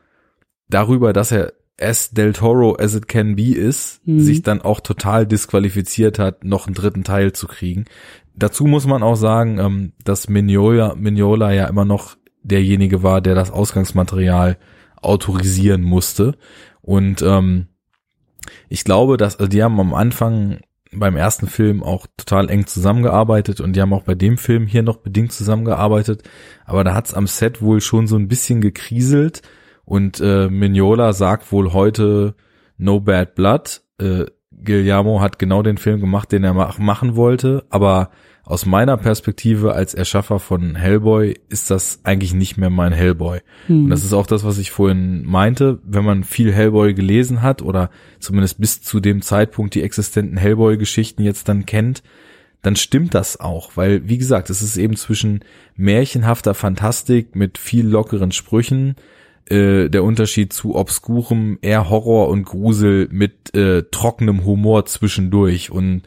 [0.68, 4.20] darüber, dass er as Del Toro as it can be ist, mhm.
[4.20, 7.86] sich dann auch total disqualifiziert hat, noch einen dritten Teil zu kriegen.
[8.36, 13.36] Dazu muss man auch sagen, ähm, dass Mignola, Mignola ja immer noch derjenige war, der
[13.36, 14.58] das Ausgangsmaterial
[15.02, 16.38] autorisieren musste.
[16.82, 17.68] Und ähm,
[18.70, 20.62] ich glaube, dass also die haben am Anfang
[20.94, 24.84] beim ersten Film auch total eng zusammengearbeitet und die haben auch bei dem Film hier
[24.84, 26.24] noch bedingt zusammengearbeitet.
[26.66, 29.42] Aber da hat's am Set wohl schon so ein bisschen gekriselt
[29.92, 32.34] und äh, Mignola sagt wohl heute
[32.78, 33.82] No Bad Blood.
[34.00, 34.24] Äh,
[34.64, 38.10] Guillermo hat genau den Film gemacht, den er mach machen wollte, aber
[38.46, 43.42] aus meiner Perspektive als Erschaffer von Hellboy ist das eigentlich nicht mehr mein Hellboy.
[43.68, 43.84] Mhm.
[43.84, 45.80] Und das ist auch das, was ich vorhin meinte.
[45.84, 47.90] Wenn man viel Hellboy gelesen hat oder
[48.22, 52.02] zumindest bis zu dem Zeitpunkt die existenten Hellboy-Geschichten jetzt dann kennt,
[52.62, 55.44] dann stimmt das auch, weil, wie gesagt, es ist eben zwischen
[55.76, 58.96] märchenhafter Fantastik mit viel lockeren Sprüchen,
[59.48, 65.72] äh, der Unterschied zu obskurem, eher Horror und Grusel mit äh, trockenem Humor zwischendurch.
[65.72, 66.04] Und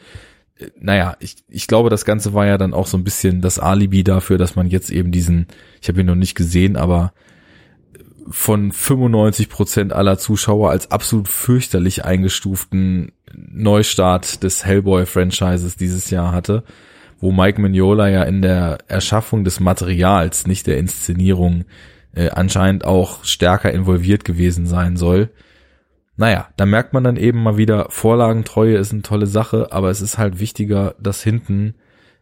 [0.58, 3.58] äh, naja, ich, ich glaube, das Ganze war ja dann auch so ein bisschen das
[3.58, 5.46] Alibi dafür, dass man jetzt eben diesen,
[5.82, 7.12] ich habe ihn noch nicht gesehen, aber
[8.30, 16.64] von 95 Prozent aller Zuschauer als absolut fürchterlich eingestuften Neustart des Hellboy-Franchises dieses Jahr hatte,
[17.20, 21.64] wo Mike Mignola ja in der Erschaffung des Materials, nicht der Inszenierung,
[22.14, 25.30] äh, anscheinend auch stärker involviert gewesen sein soll.
[26.16, 30.00] Naja, da merkt man dann eben mal wieder, Vorlagentreue ist eine tolle Sache, aber es
[30.00, 31.74] ist halt wichtiger, dass hinten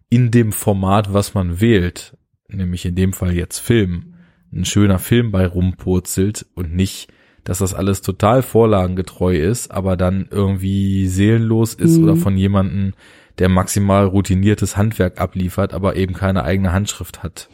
[0.09, 2.17] in dem Format, was man wählt,
[2.49, 4.15] nämlich in dem Fall jetzt Film,
[4.53, 7.13] ein schöner Film bei rumpurzelt und nicht,
[7.45, 12.05] dass das alles total vorlagengetreu ist, aber dann irgendwie seelenlos ist mhm.
[12.05, 12.93] oder von jemandem,
[13.39, 17.49] der maximal routiniertes Handwerk abliefert, aber eben keine eigene Handschrift hat,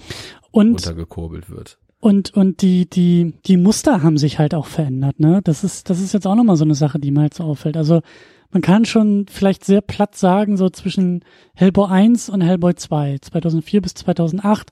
[0.50, 1.78] und untergekurbelt wird.
[2.00, 5.40] Und, und die, die, die Muster haben sich halt auch verändert, ne?
[5.42, 7.76] Das ist, das ist jetzt auch nochmal so eine Sache, die mir halt so auffällt.
[7.76, 8.02] Also,
[8.50, 11.22] man kann schon vielleicht sehr platt sagen, so zwischen
[11.54, 14.70] Hellboy 1 und Hellboy 2, 2004 bis 2008,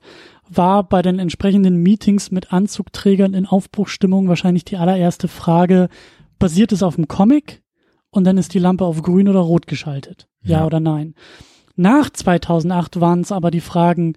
[0.49, 5.89] war bei den entsprechenden Meetings mit Anzugträgern in Aufbruchstimmung wahrscheinlich die allererste Frage,
[6.39, 7.61] basiert es auf dem Comic
[8.09, 10.27] und dann ist die Lampe auf grün oder rot geschaltet.
[10.41, 10.65] Ja, Ja.
[10.65, 11.13] oder nein.
[11.75, 14.13] Nach 2008 waren es aber die Fragen,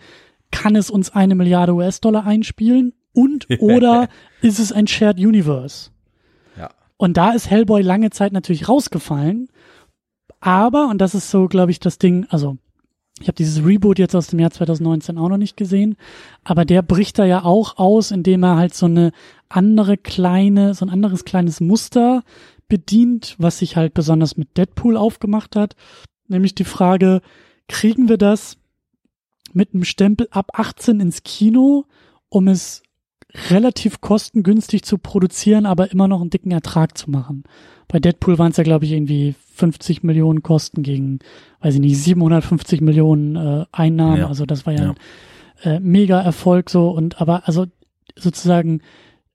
[0.52, 4.08] kann es uns eine Milliarde US-Dollar einspielen und oder
[4.42, 5.90] ist es ein Shared Universe?
[6.56, 6.70] Ja.
[6.96, 9.48] Und da ist Hellboy lange Zeit natürlich rausgefallen.
[10.40, 12.56] Aber, und das ist so, glaube ich, das Ding, also
[13.20, 15.96] ich habe dieses Reboot jetzt aus dem Jahr 2019 auch noch nicht gesehen,
[16.42, 19.12] aber der bricht da ja auch aus, indem er halt so eine
[19.50, 22.22] andere kleine, so ein anderes kleines Muster
[22.68, 25.76] bedient, was sich halt besonders mit Deadpool aufgemacht hat.
[26.28, 27.20] Nämlich die Frage,
[27.68, 28.56] kriegen wir das
[29.52, 31.84] mit einem Stempel ab 18 ins Kino,
[32.30, 32.82] um es
[33.50, 37.44] relativ kostengünstig zu produzieren, aber immer noch einen dicken Ertrag zu machen.
[37.88, 41.18] Bei Deadpool waren es ja, glaube ich, irgendwie 50 Millionen Kosten gegen,
[41.60, 44.18] weiß ich nicht, 750 Millionen äh, Einnahmen.
[44.18, 44.28] Ja.
[44.28, 44.94] Also das war ja, Ja.
[45.62, 47.66] ein äh, mega Erfolg so und aber also
[48.16, 48.80] sozusagen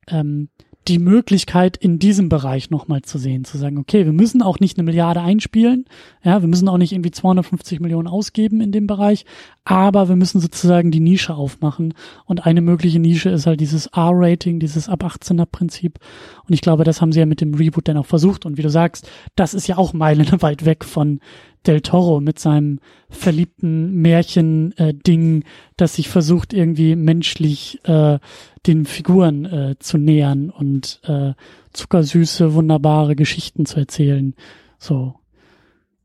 [0.07, 0.49] ähm,
[0.87, 4.77] die Möglichkeit in diesem Bereich nochmal zu sehen, zu sagen, okay, wir müssen auch nicht
[4.77, 5.85] eine Milliarde einspielen,
[6.23, 9.25] ja, wir müssen auch nicht irgendwie 250 Millionen ausgeben in dem Bereich,
[9.63, 11.95] aber wir müssen sozusagen die Nische aufmachen.
[12.25, 15.99] Und eine mögliche Nische ist halt dieses R-Rating, dieses ab 18er Prinzip.
[16.47, 18.45] Und ich glaube, das haben sie ja mit dem Reboot dann auch versucht.
[18.45, 21.19] Und wie du sagst, das ist ja auch meilenweit weg von
[21.67, 25.43] Del Toro mit seinem verliebten Märchen-Ding,
[25.77, 28.19] das sich versucht irgendwie menschlich äh,
[28.67, 31.33] den Figuren äh, zu nähern und äh,
[31.73, 34.33] zuckersüße, wunderbare Geschichten zu erzählen.
[34.77, 35.15] So,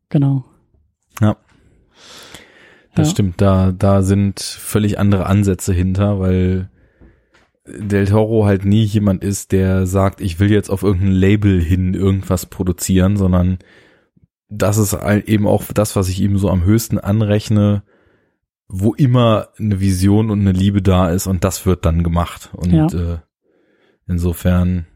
[0.08, 0.44] genau.
[1.20, 1.36] Ja.
[2.94, 3.12] Das Ja.
[3.12, 6.70] stimmt, da, da sind völlig andere Ansätze hinter, weil
[7.66, 11.94] Del Toro halt nie jemand ist, der sagt, ich will jetzt auf irgendein Label hin
[11.94, 13.58] irgendwas produzieren, sondern
[14.50, 14.94] das ist
[15.26, 17.82] eben auch das, was ich ihm so am höchsten anrechne,
[18.68, 22.50] wo immer eine Vision und eine Liebe da ist und das wird dann gemacht.
[22.54, 22.86] Und Ja.
[22.86, 23.18] äh,
[24.06, 24.86] insofern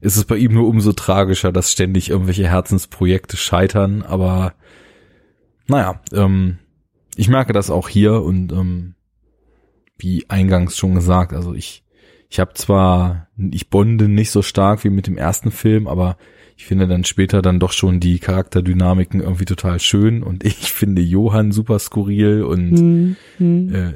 [0.00, 4.54] ist es bei ihm nur umso tragischer, dass ständig irgendwelche Herzensprojekte scheitern, aber
[5.68, 6.58] naja, ähm,
[7.14, 8.94] ich merke das auch hier und ähm,
[9.96, 11.84] wie eingangs schon gesagt, also ich
[12.28, 16.16] ich habe zwar ich bonde nicht so stark wie mit dem ersten Film, aber
[16.62, 21.02] ich finde dann später dann doch schon die Charakterdynamiken irgendwie total schön und ich finde
[21.02, 23.74] Johann super skurril und Hm, hm.
[23.74, 23.94] äh,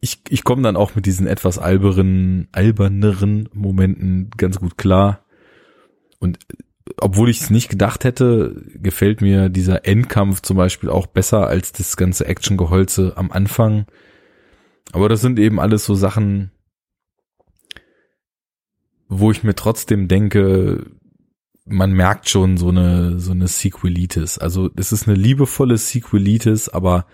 [0.00, 5.24] ich, ich komme dann auch mit diesen etwas alberen, alberneren Momenten ganz gut klar.
[6.18, 6.58] Und äh,
[6.98, 11.72] obwohl ich es nicht gedacht hätte, gefällt mir dieser Endkampf zum Beispiel auch besser als
[11.72, 13.86] das ganze Actiongeholze am Anfang.
[14.92, 16.50] Aber das sind eben alles so Sachen,
[19.08, 20.84] wo ich mir trotzdem denke,
[21.66, 24.38] man merkt schon so eine, so eine Sequelitis.
[24.38, 27.06] Also es ist eine liebevolle Sequelitis, aber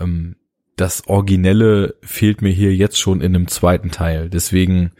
[0.00, 0.36] ähm,
[0.76, 4.30] das Originelle fehlt mir hier jetzt schon in einem zweiten Teil.
[4.30, 4.92] Deswegen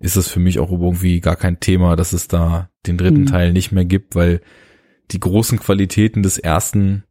[0.00, 3.26] ist es für mich auch irgendwie gar kein Thema, dass es da den dritten Mhm.
[3.26, 4.42] Teil nicht mehr gibt, weil
[5.12, 7.04] die großen Qualitäten des ersten,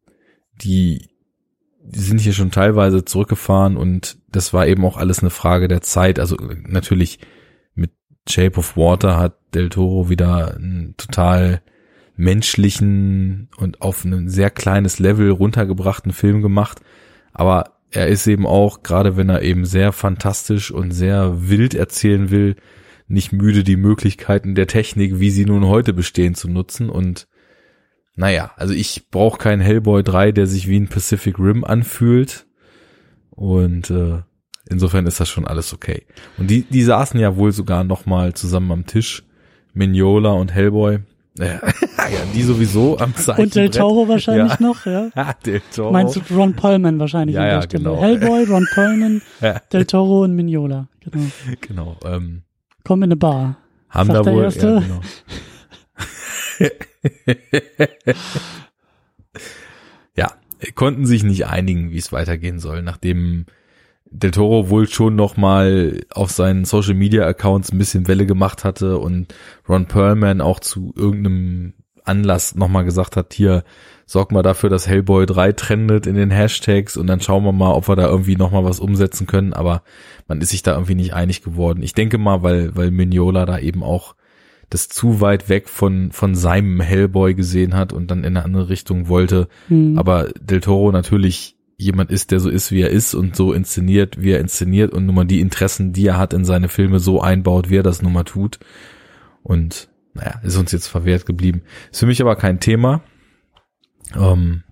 [0.61, 1.07] die,
[1.81, 5.81] die sind hier schon teilweise zurückgefahren und das war eben auch alles eine Frage der
[5.81, 6.19] Zeit.
[6.19, 6.37] Also
[6.67, 7.19] natürlich
[8.27, 11.61] Shape of Water hat Del Toro wieder einen total
[12.17, 16.81] menschlichen und auf ein sehr kleines Level runtergebrachten Film gemacht.
[17.33, 22.31] Aber er ist eben auch, gerade wenn er eben sehr fantastisch und sehr wild erzählen
[22.31, 22.55] will,
[23.07, 26.89] nicht müde, die Möglichkeiten der Technik, wie sie nun heute bestehen, zu nutzen.
[26.89, 27.27] Und
[28.15, 32.47] naja, also ich brauche keinen Hellboy 3, der sich wie ein Pacific Rim anfühlt.
[33.29, 34.21] Und äh,
[34.69, 36.03] insofern ist das schon alles okay.
[36.37, 39.23] Und die, die saßen ja wohl sogar noch mal zusammen am Tisch.
[39.73, 40.99] Mignola und Hellboy.
[41.37, 41.59] Ja,
[42.07, 43.41] ja die sowieso am Zeichen.
[43.43, 44.57] Und Del Toro wahrscheinlich Ja.
[44.65, 45.09] noch, ja.
[45.45, 45.91] Del Toro.
[45.91, 47.99] Meinst du Ron Perlman wahrscheinlich Ja, ja, genau.
[48.01, 49.21] Hellboy, Ron Perlman.
[49.73, 50.87] Del Toro und Mignola.
[51.01, 51.25] Genau.
[51.59, 51.97] Genau.
[52.05, 52.43] Ähm,
[52.85, 53.57] Komm in eine Bar.
[53.89, 54.43] haben da wohl.
[54.43, 54.75] Erste.
[54.75, 55.01] Ja, genau.
[60.15, 60.31] ja,
[60.73, 63.45] konnten sich nicht einigen, wie es weitergehen soll, nachdem
[64.19, 68.63] Del Toro wohl schon noch mal auf seinen Social Media Accounts ein bisschen Welle gemacht
[68.63, 69.33] hatte und
[69.67, 71.73] Ron Perlman auch zu irgendeinem
[72.05, 73.63] Anlass noch mal gesagt hat, hier
[74.05, 77.73] sorg mal dafür, dass Hellboy 3 trendet in den Hashtags und dann schauen wir mal,
[77.73, 79.81] ob wir da irgendwie noch mal was umsetzen können, aber
[80.27, 81.81] man ist sich da irgendwie nicht einig geworden.
[81.83, 84.15] Ich denke mal, weil weil Mignola da eben auch
[84.69, 88.69] das zu weit weg von von seinem Hellboy gesehen hat und dann in eine andere
[88.69, 89.97] Richtung wollte, Hm.
[89.97, 94.21] aber Del Toro natürlich jemand ist, der so ist, wie er ist und so inszeniert,
[94.21, 97.21] wie er inszeniert und nun mal die Interessen, die er hat in seine Filme so
[97.21, 98.59] einbaut, wie er das nun mal tut.
[99.43, 101.63] Und naja, ist uns jetzt verwehrt geblieben.
[101.91, 103.01] Ist für mich aber kein Thema.
[104.15, 104.63] Ähm,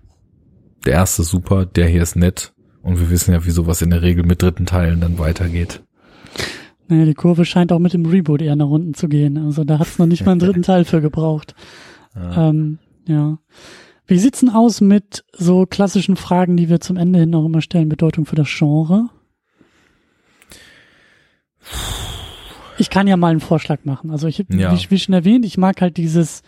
[0.86, 3.90] der erste ist super, der hier ist nett und wir wissen ja, wie sowas in
[3.90, 5.82] der Regel mit dritten Teilen dann weitergeht.
[6.88, 9.38] Naja, die Kurve scheint auch mit dem Reboot eher nach unten zu gehen.
[9.38, 11.54] Also da hat es noch nicht mal einen dritten Teil für gebraucht.
[12.14, 12.50] Ja.
[12.50, 13.38] Ähm, ja.
[14.06, 17.62] Wie sieht's denn aus mit so klassischen Fragen, die wir zum Ende hin noch immer
[17.62, 19.08] stellen, Bedeutung für das Genre?
[22.76, 24.10] Ich kann ja mal einen Vorschlag machen.
[24.10, 24.76] Also ich, ja.
[24.76, 26.42] wie, wie schon erwähnt, ich mag halt dieses,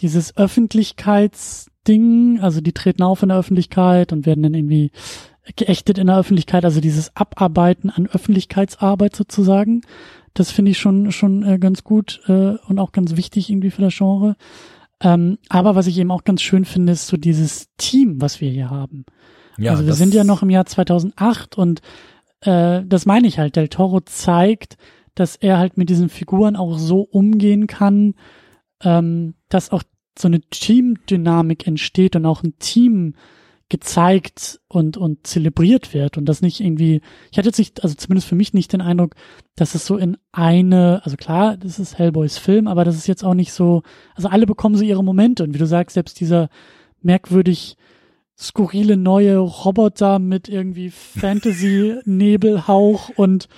[0.00, 4.90] dieses Öffentlichkeitsding, also die treten auf in der Öffentlichkeit und werden dann irgendwie
[5.56, 9.80] geächtet in der Öffentlichkeit, also dieses Abarbeiten an Öffentlichkeitsarbeit sozusagen.
[10.34, 13.80] Das finde ich schon schon äh, ganz gut äh, und auch ganz wichtig irgendwie für
[13.80, 14.36] das Genre.
[15.00, 18.50] Ähm, aber was ich eben auch ganz schön finde, ist so dieses Team, was wir
[18.50, 19.04] hier haben.
[19.56, 21.80] Ja, also wir sind ja noch im Jahr 2008 und
[22.40, 23.56] äh, das meine ich halt.
[23.56, 24.76] Del Toro zeigt,
[25.14, 28.14] dass er halt mit diesen Figuren auch so umgehen kann,
[28.82, 29.82] ähm, dass auch
[30.18, 33.14] so eine Teamdynamik entsteht und auch ein Team
[33.68, 38.26] gezeigt und, und zelebriert wird und das nicht irgendwie, ich hatte jetzt nicht, also zumindest
[38.26, 39.14] für mich nicht den Eindruck,
[39.56, 43.24] dass es so in eine, also klar, das ist Hellboys Film, aber das ist jetzt
[43.24, 43.82] auch nicht so,
[44.14, 46.48] also alle bekommen so ihre Momente und wie du sagst, selbst dieser
[47.02, 47.76] merkwürdig
[48.38, 53.50] skurrile neue Roboter mit irgendwie Fantasy-Nebelhauch und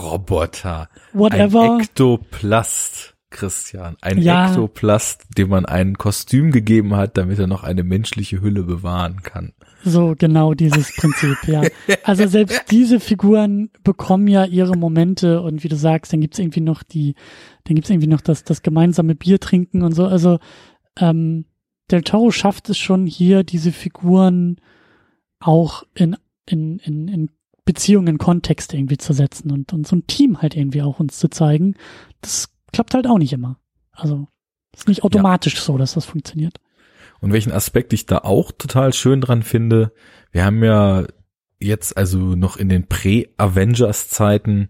[0.00, 0.88] Roboter.
[1.12, 1.74] Whatever.
[1.74, 3.14] Ein Ektoplast.
[3.30, 3.98] Christian.
[4.00, 4.48] Ein ja.
[4.48, 9.52] Ektoplast, dem man ein Kostüm gegeben hat, damit er noch eine menschliche Hülle bewahren kann.
[9.84, 11.62] So genau dieses Prinzip, ja.
[12.04, 16.60] Also selbst diese Figuren bekommen ja ihre Momente und wie du sagst, dann gibt's irgendwie
[16.60, 17.14] noch die,
[17.64, 20.06] dann gibt's irgendwie noch das, das gemeinsame Bier trinken und so.
[20.06, 20.38] Also
[20.98, 21.44] ähm,
[21.90, 24.56] Del Toro schafft es schon hier, diese Figuren
[25.40, 26.16] auch in,
[26.46, 27.30] in, in, in
[27.64, 31.28] Beziehungen, Kontext irgendwie zu setzen und, und so ein Team halt irgendwie auch uns zu
[31.28, 31.74] zeigen.
[32.20, 33.58] Das klappt halt auch nicht immer.
[33.92, 34.26] Also
[34.74, 35.60] ist nicht automatisch ja.
[35.60, 36.58] so, dass das funktioniert.
[37.20, 39.92] Und welchen Aspekt ich da auch total schön dran finde,
[40.30, 41.04] wir haben ja
[41.60, 44.68] jetzt also noch in den Prä-Avengers-Zeiten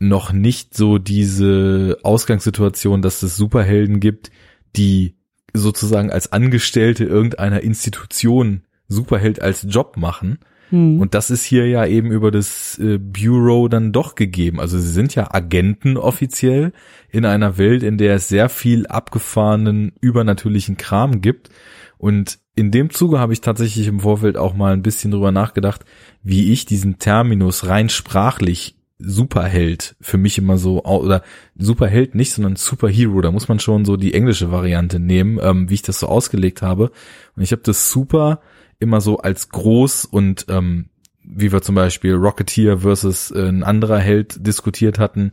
[0.00, 4.30] noch nicht so diese Ausgangssituation, dass es Superhelden gibt,
[4.76, 5.16] die
[5.52, 10.38] sozusagen als Angestellte irgendeiner Institution Superheld als Job machen.
[10.70, 11.00] Mhm.
[11.00, 14.60] Und das ist hier ja eben über das äh, Bureau dann doch gegeben.
[14.60, 16.72] Also sie sind ja Agenten offiziell
[17.10, 21.50] in einer Welt, in der es sehr viel abgefahrenen, übernatürlichen Kram gibt.
[21.96, 25.84] Und in dem Zuge habe ich tatsächlich im Vorfeld auch mal ein bisschen drüber nachgedacht,
[26.22, 31.22] wie ich diesen Terminus rein sprachlich Superheld für mich immer so, oder
[31.56, 35.74] Superheld nicht, sondern Superhero, da muss man schon so die englische Variante nehmen, ähm, wie
[35.74, 36.90] ich das so ausgelegt habe.
[37.36, 38.40] Und ich habe das Super
[38.80, 40.86] immer so als groß und ähm,
[41.22, 45.32] wie wir zum Beispiel Rocketeer versus äh, ein anderer Held diskutiert hatten,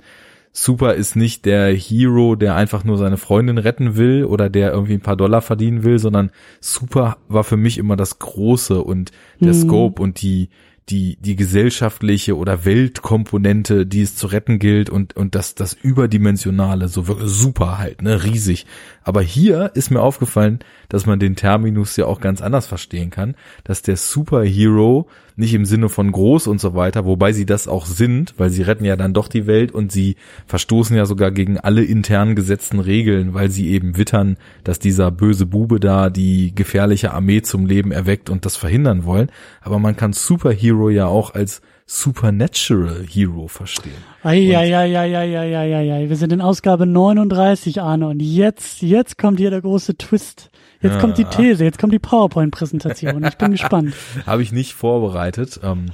[0.57, 4.93] Super ist nicht der Hero, der einfach nur seine Freundin retten will oder der irgendwie
[4.93, 6.31] ein paar Dollar verdienen will, sondern
[6.61, 9.61] Super war für mich immer das Große und der mhm.
[9.61, 10.47] Scope und die,
[10.87, 16.87] die, die gesellschaftliche oder Weltkomponente, die es zu retten gilt und, und das, das überdimensionale,
[16.87, 18.65] so wirklich super halt, ne, riesig.
[19.07, 23.35] Aber hier ist mir aufgefallen, dass man den Terminus ja auch ganz anders verstehen kann,
[23.63, 27.85] dass der Superhero nicht im Sinne von groß und so weiter, wobei sie das auch
[27.85, 30.15] sind, weil sie retten ja dann doch die Welt und sie
[30.47, 35.45] verstoßen ja sogar gegen alle intern gesetzten Regeln, weil sie eben wittern, dass dieser böse
[35.45, 39.29] Bube da die gefährliche Armee zum Leben erweckt und das verhindern wollen.
[39.61, 43.93] Aber man kann Superhero ja auch als Supernatural Hero verstehen.
[44.23, 50.49] Eieieiei, wir sind in Ausgabe 39, Arne, und jetzt, jetzt kommt hier der große Twist.
[50.81, 50.99] Jetzt ja.
[50.99, 53.23] kommt die These, jetzt kommt die PowerPoint-Präsentation.
[53.23, 53.93] Ich bin gespannt.
[54.25, 55.59] Habe ich nicht vorbereitet.
[55.63, 55.91] Ähm,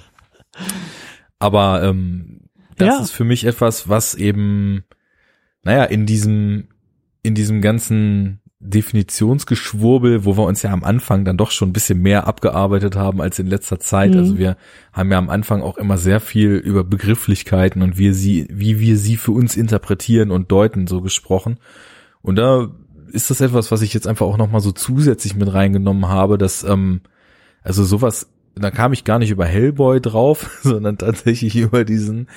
[1.40, 2.42] aber ähm,
[2.78, 3.02] das ja.
[3.02, 4.86] ist für mich etwas, was eben,
[5.64, 6.70] naja, in diesem,
[7.22, 12.00] in diesem ganzen Definitionsgeschwurbel, wo wir uns ja am Anfang dann doch schon ein bisschen
[12.00, 14.12] mehr abgearbeitet haben als in letzter Zeit.
[14.12, 14.18] Mhm.
[14.18, 14.56] Also wir
[14.94, 18.98] haben ja am Anfang auch immer sehr viel über Begrifflichkeiten und wie sie, wie wir
[18.98, 21.58] sie für uns interpretieren und deuten so gesprochen.
[22.22, 22.70] Und da
[23.12, 26.64] ist das etwas, was ich jetzt einfach auch nochmal so zusätzlich mit reingenommen habe, dass,
[26.64, 27.02] ähm,
[27.64, 32.28] also sowas, da kam ich gar nicht über Hellboy drauf, sondern tatsächlich über diesen,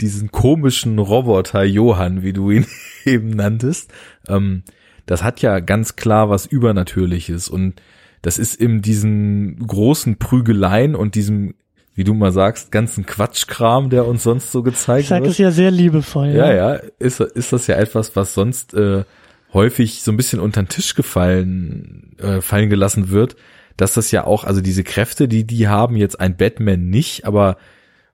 [0.00, 2.66] diesen komischen Roboter Johann, wie du ihn
[3.04, 3.92] eben nanntest.
[4.28, 4.62] Ähm,
[5.06, 7.74] das hat ja ganz klar was Übernatürliches und
[8.22, 11.54] das ist in diesen großen Prügeleien und diesem,
[11.94, 15.30] wie du mal sagst, ganzen Quatschkram, der uns sonst so gezeigt sag wird.
[15.30, 16.28] Ich sage es ja sehr liebevoll.
[16.28, 19.04] Ja, ja, ja ist, ist das ja etwas, was sonst äh,
[19.52, 23.36] häufig so ein bisschen unter den Tisch gefallen, äh, fallen gelassen wird,
[23.76, 27.58] dass das ja auch, also diese Kräfte, die die haben, jetzt ein Batman nicht, aber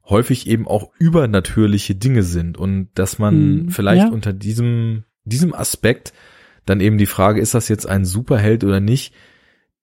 [0.09, 4.12] häufig eben auch übernatürliche Dinge sind und dass man hm, vielleicht ja.
[4.12, 6.12] unter diesem, diesem Aspekt
[6.66, 9.14] dann eben die Frage, ist das jetzt ein Superheld oder nicht,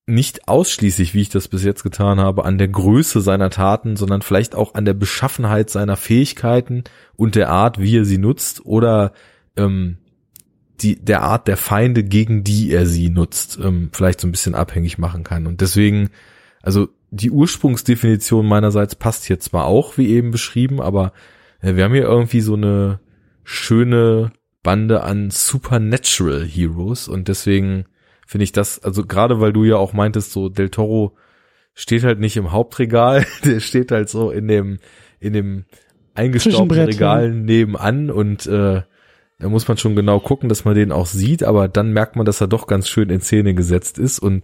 [0.06, 4.22] nicht ausschließlich, wie ich das bis jetzt getan habe, an der Größe seiner Taten, sondern
[4.22, 6.86] vielleicht auch an der Beschaffenheit seiner Fähigkeiten
[7.18, 9.12] und der Art, wie er sie nutzt oder
[9.58, 9.98] ähm,
[10.82, 14.56] die, der Art der Feinde, gegen die er sie nutzt, ähm, vielleicht so ein bisschen
[14.56, 15.46] abhängig machen kann.
[15.46, 16.10] Und deswegen,
[16.62, 21.12] also die Ursprungsdefinition meinerseits passt hier zwar auch, wie eben beschrieben, aber
[21.62, 23.00] äh, wir haben hier irgendwie so eine
[23.44, 24.32] schöne
[24.68, 27.86] Bande an Supernatural Heroes und deswegen
[28.26, 31.16] finde ich das, also gerade weil du ja auch meintest, so Del Toro
[31.74, 34.80] steht halt nicht im Hauptregal, der steht halt so in dem,
[35.22, 35.64] in dem
[36.16, 38.82] eingestaubten Regal nebenan und äh,
[39.40, 42.26] da muss man schon genau gucken, dass man den auch sieht, aber dann merkt man,
[42.26, 44.44] dass er doch ganz schön in Szene gesetzt ist und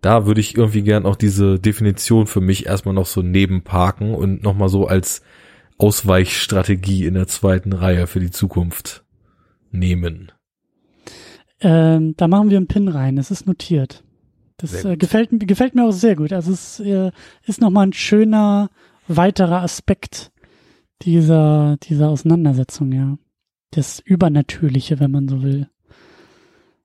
[0.00, 4.40] da würde ich irgendwie gern auch diese Definition für mich erstmal noch so nebenparken und
[4.40, 5.22] nochmal so als
[5.78, 9.03] Ausweichstrategie in der zweiten Reihe für die Zukunft
[9.74, 10.32] nehmen.
[11.60, 13.18] Ähm, da machen wir einen Pin rein.
[13.18, 14.04] Es ist notiert.
[14.56, 16.32] Das äh, gefällt, gefällt mir auch sehr gut.
[16.32, 17.10] Also es äh,
[17.44, 18.70] ist nochmal ein schöner
[19.08, 20.32] weiterer Aspekt
[21.02, 23.18] dieser, dieser Auseinandersetzung, ja.
[23.70, 25.68] Das Übernatürliche, wenn man so will.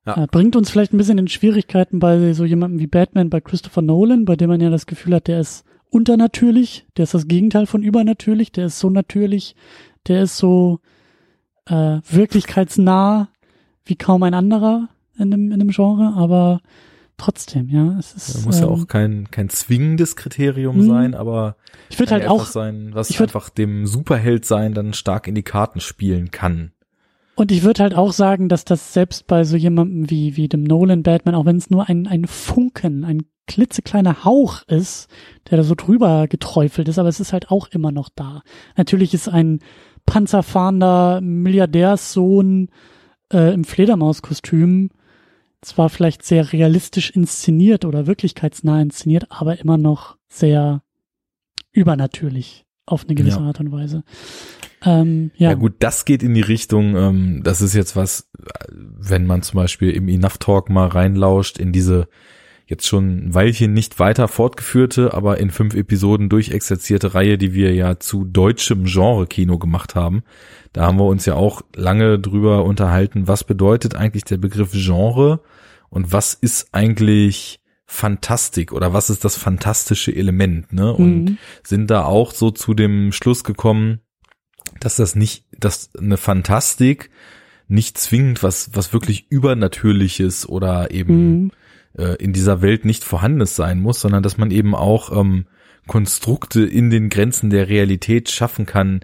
[0.05, 0.23] Ja.
[0.23, 3.83] Äh, bringt uns vielleicht ein bisschen in Schwierigkeiten bei so jemandem wie Batman, bei Christopher
[3.83, 7.67] Nolan, bei dem man ja das Gefühl hat, der ist unternatürlich, der ist das Gegenteil
[7.67, 9.55] von übernatürlich, der ist so natürlich,
[10.07, 10.79] der ist so
[11.69, 13.29] äh, wirklichkeitsnah,
[13.85, 16.61] wie kaum ein anderer in einem, in einem Genre, aber
[17.17, 18.35] trotzdem, ja, es ist.
[18.35, 20.85] Das muss ähm, ja auch kein, kein zwingendes Kriterium mh.
[20.85, 21.57] sein, aber
[21.89, 25.35] ich würde halt auch sein, was ich würd, einfach dem Superheld sein dann stark in
[25.35, 26.71] die Karten spielen kann.
[27.35, 30.63] Und ich würde halt auch sagen, dass das selbst bei so jemandem wie, wie dem
[30.63, 35.07] Nolan Batman, auch wenn es nur ein, ein Funken, ein klitzekleiner Hauch ist,
[35.49, 38.43] der da so drüber geträufelt ist, aber es ist halt auch immer noch da.
[38.75, 39.59] Natürlich ist ein
[40.09, 42.69] panzerfahrender Milliardärssohn
[43.31, 44.89] äh, im Fledermauskostüm
[45.61, 50.81] zwar vielleicht sehr realistisch inszeniert oder wirklichkeitsnah inszeniert, aber immer noch sehr
[51.71, 53.45] übernatürlich auf eine gewisse ja.
[53.45, 54.03] Art und Weise.
[54.83, 55.51] Ähm, ja.
[55.51, 58.29] ja gut, das geht in die Richtung, ähm, das ist jetzt was,
[58.69, 62.07] wenn man zum Beispiel im Enough Talk mal reinlauscht in diese
[62.69, 67.73] jetzt schon ein Weilchen nicht weiter fortgeführte, aber in fünf Episoden durchexerzierte Reihe, die wir
[67.73, 70.21] ja zu deutschem Genre-Kino gemacht haben.
[70.71, 75.41] Da haben wir uns ja auch lange drüber unterhalten, was bedeutet eigentlich der Begriff Genre
[75.89, 80.93] und was ist eigentlich Fantastik oder was ist das fantastische Element, ne?
[80.93, 81.37] Und mhm.
[81.63, 84.01] sind da auch so zu dem Schluss gekommen,
[84.79, 87.09] dass das nicht, dass eine Fantastik
[87.67, 91.51] nicht zwingend was, was wirklich Übernatürliches oder eben mhm
[91.99, 95.45] äh, in dieser Welt nicht vorhandenes sein muss, sondern dass man eben auch ähm,
[95.87, 99.01] Konstrukte in den Grenzen der Realität schaffen kann,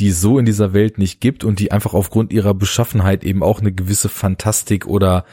[0.00, 3.60] die so in dieser Welt nicht gibt und die einfach aufgrund ihrer Beschaffenheit eben auch
[3.60, 5.24] eine gewisse Fantastik oder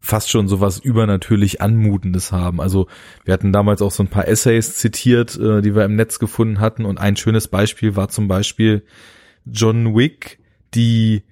[0.00, 2.60] fast schon sowas übernatürlich Anmutendes haben.
[2.60, 2.88] Also
[3.24, 6.60] wir hatten damals auch so ein paar Essays zitiert, äh, die wir im Netz gefunden
[6.60, 8.82] hatten und ein schönes Beispiel war zum Beispiel
[9.44, 10.38] John Wick,
[10.74, 11.22] die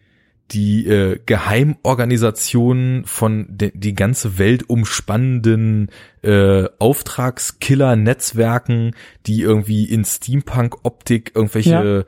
[0.52, 5.88] die äh, Geheimorganisation von de, die ganze Welt umspannenden
[6.22, 8.94] äh, Auftragskiller-Netzwerken,
[9.26, 12.04] die irgendwie in Steampunk-Optik irgendwelche ja.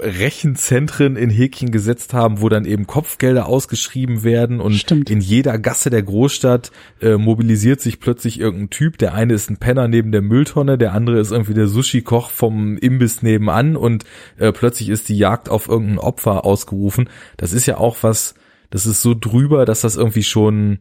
[0.00, 5.10] Rechenzentren in Häkchen gesetzt haben, wo dann eben Kopfgelder ausgeschrieben werden und Stimmt.
[5.10, 6.70] in jeder Gasse der Großstadt
[7.00, 8.98] äh, mobilisiert sich plötzlich irgendein Typ.
[8.98, 12.78] Der eine ist ein Penner neben der Mülltonne, der andere ist irgendwie der Sushi-Koch vom
[12.78, 14.04] Imbiss nebenan und
[14.38, 17.08] äh, plötzlich ist die Jagd auf irgendein Opfer ausgerufen.
[17.36, 18.34] Das ist ja auch was,
[18.70, 20.78] das ist so drüber, dass das irgendwie schon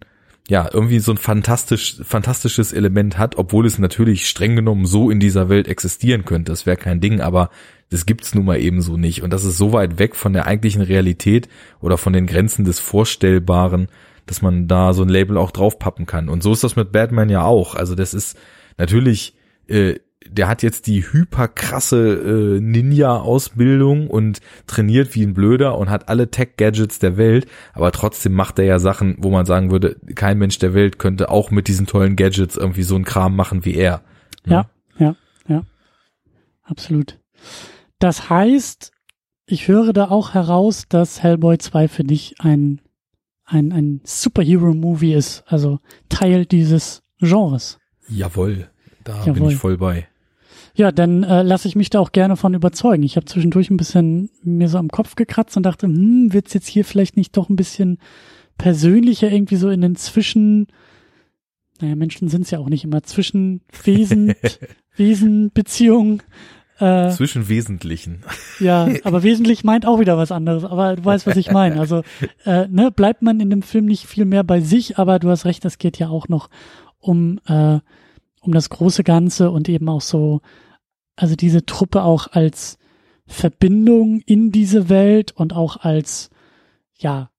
[0.50, 5.20] ja, irgendwie so ein fantastisch, fantastisches Element hat, obwohl es natürlich streng genommen so in
[5.20, 6.52] dieser Welt existieren könnte.
[6.52, 7.52] Das wäre kein Ding, aber
[7.91, 9.22] das gibt's nun mal eben so nicht.
[9.22, 11.50] Und das ist so weit weg von der eigentlichen Realität
[11.82, 13.89] oder von den Grenzen des Vorstellbaren,
[14.26, 16.30] dass man da so ein Label auch draufpappen kann.
[16.30, 17.76] Und so ist das mit Batman ja auch.
[17.76, 18.36] Also das ist
[18.80, 19.36] natürlich,
[19.68, 26.09] äh, der hat jetzt die hyperkrasse äh, Ninja-Ausbildung und trainiert wie ein Blöder und hat
[26.09, 30.38] alle Tech-Gadgets der Welt, aber trotzdem macht er ja Sachen, wo man sagen würde, kein
[30.38, 33.76] Mensch der Welt könnte auch mit diesen tollen Gadgets irgendwie so einen Kram machen wie
[33.76, 34.03] er.
[34.45, 35.15] Ja, ja,
[35.47, 35.55] ja.
[35.55, 35.63] ja.
[36.63, 37.20] Absolut.
[37.97, 38.91] Das heißt,
[39.45, 42.82] ich höre da auch heraus, dass Hellboy 2 für dich ein,
[43.45, 47.80] ein, ein Superhero-Movie ist, also Teil dieses Genres.
[48.09, 48.70] Jawohl,
[49.03, 49.34] da Jawohl.
[49.34, 50.09] bin ich voll bei.
[50.80, 53.04] Ja, dann äh, lasse ich mich da auch gerne von überzeugen.
[53.04, 56.70] Ich habe zwischendurch ein bisschen mir so am Kopf gekratzt und dachte, hm, wird's jetzt
[56.70, 57.98] hier vielleicht nicht doch ein bisschen
[58.58, 60.68] persönlicher irgendwie so in den Zwischen,
[61.82, 64.36] naja, Menschen sind's ja auch nicht immer, zwischen Wesen,
[64.96, 66.24] Wesenbeziehungen
[66.80, 68.24] äh, Zwischen Wesentlichen.
[68.62, 70.64] Ja, aber wesentlich meint auch wieder was anderes.
[70.64, 71.78] Aber du weißt, was ich meine.
[71.78, 72.04] Also
[72.46, 75.44] äh, ne, bleibt man in dem Film nicht viel mehr bei sich, aber du hast
[75.44, 76.50] recht, es geht ja auch noch
[77.02, 77.80] um äh,
[78.42, 80.42] um das große Ganze und eben auch so,
[81.20, 82.78] also diese Truppe auch als
[83.28, 86.30] Verbindung in diese Welt und auch als,
[86.95, 87.30] ja,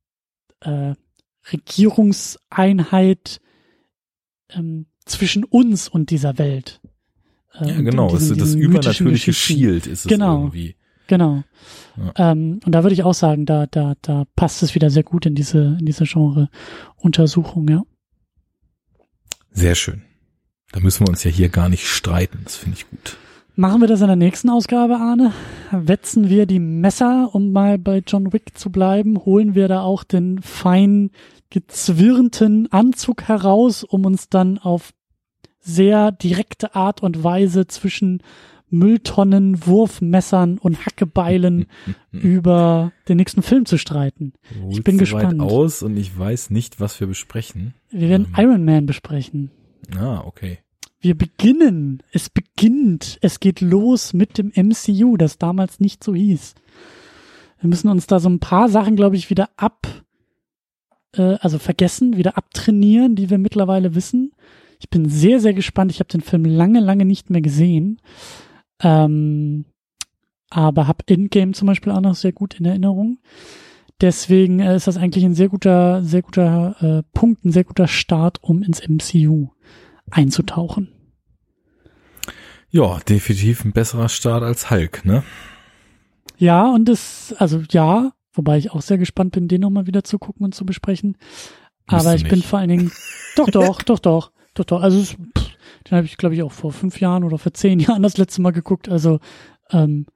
[0.61, 0.95] äh,
[1.51, 3.41] Regierungseinheit
[4.51, 6.83] ähm, zwischen uns und dieser Welt.
[7.59, 10.77] Ähm, ja, genau, diesen, das übernatürliche Shield ist es genau, irgendwie.
[11.07, 11.43] Genau.
[11.97, 12.33] Ja.
[12.33, 15.25] Ähm, und da würde ich auch sagen, da, da, da passt es wieder sehr gut
[15.25, 17.83] in diese, in diese Genre-Untersuchung, ja.
[19.51, 20.03] Sehr schön.
[20.71, 22.41] Da müssen wir uns ja hier gar nicht streiten.
[22.45, 23.17] Das finde ich gut.
[23.57, 25.33] Machen wir das in der nächsten Ausgabe, Arne?
[25.71, 29.25] Wetzen wir die Messer, um mal bei John Wick zu bleiben?
[29.25, 31.11] Holen wir da auch den fein
[31.51, 34.93] gezwirnten Anzug heraus, um uns dann auf
[35.59, 38.23] sehr direkte Art und Weise zwischen
[38.71, 41.67] Mülltonnen, Wurfmessern und Hackebeilen
[42.13, 44.33] über den nächsten Film zu streiten.
[44.71, 45.41] Ich bin gespannt.
[45.41, 47.75] Weit aus und ich weiß nicht, was wir besprechen.
[47.91, 48.45] Wir werden ähm.
[48.45, 49.51] Iron Man besprechen.
[49.99, 50.59] Ah, okay.
[51.01, 52.03] Wir beginnen.
[52.13, 53.19] Es beginnt.
[53.23, 56.55] Es geht los mit dem MCU, das damals nicht so hieß.
[57.61, 59.87] Wir müssen uns da so ein paar Sachen, glaube ich, wieder ab,
[61.17, 64.33] äh, also vergessen, wieder abtrainieren, die wir mittlerweile wissen.
[64.79, 65.91] Ich bin sehr, sehr gespannt.
[65.91, 68.01] Ich habe den Film lange, lange nicht mehr gesehen.
[68.83, 69.65] Ähm,
[70.51, 73.19] aber habe Endgame zum Beispiel auch noch sehr gut in Erinnerung.
[74.03, 77.89] Deswegen äh, ist das eigentlich ein sehr guter, sehr guter äh, Punkt, ein sehr guter
[77.89, 79.51] Start, um ins MCU
[80.11, 80.89] einzutauchen.
[82.71, 85.25] Ja, definitiv ein besserer Start als Hulk, ne?
[86.39, 90.19] Ja, und das, also ja, wobei ich auch sehr gespannt bin, den nochmal wieder zu
[90.19, 91.17] gucken und zu besprechen.
[91.87, 92.31] Aber ich nicht.
[92.31, 92.93] bin vor allen Dingen,
[93.37, 94.83] doch, doch, doch, doch, doch, doch.
[94.83, 95.51] Also pff,
[95.89, 98.41] den habe ich, glaube ich, auch vor fünf Jahren oder vor zehn Jahren das letzte
[98.43, 98.89] Mal geguckt.
[98.89, 99.19] Also
[99.71, 100.07] ähm,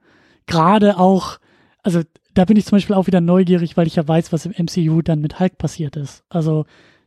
[0.45, 1.39] gerade auch,
[1.83, 2.01] also
[2.33, 5.01] da bin ich zum Beispiel auch wieder neugierig, weil ich ja weiß, was im MCU
[5.01, 6.23] dann mit Hulk passiert ist.
[6.29, 6.65] Also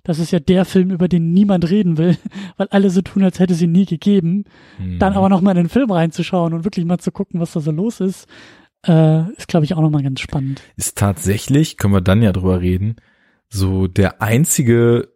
[0.09, 2.17] das ist ja der Film, über den niemand reden will,
[2.57, 4.45] weil alle so tun, als hätte ihn nie gegeben.
[4.79, 4.99] Mhm.
[4.99, 7.61] Dann aber noch mal in den Film reinzuschauen und wirklich mal zu gucken, was da
[7.61, 8.27] so los ist,
[8.87, 10.63] äh, ist, glaube ich, auch noch mal ganz spannend.
[10.77, 12.97] Ist tatsächlich, können wir dann ja drüber reden,
[13.51, 15.09] so der einzige,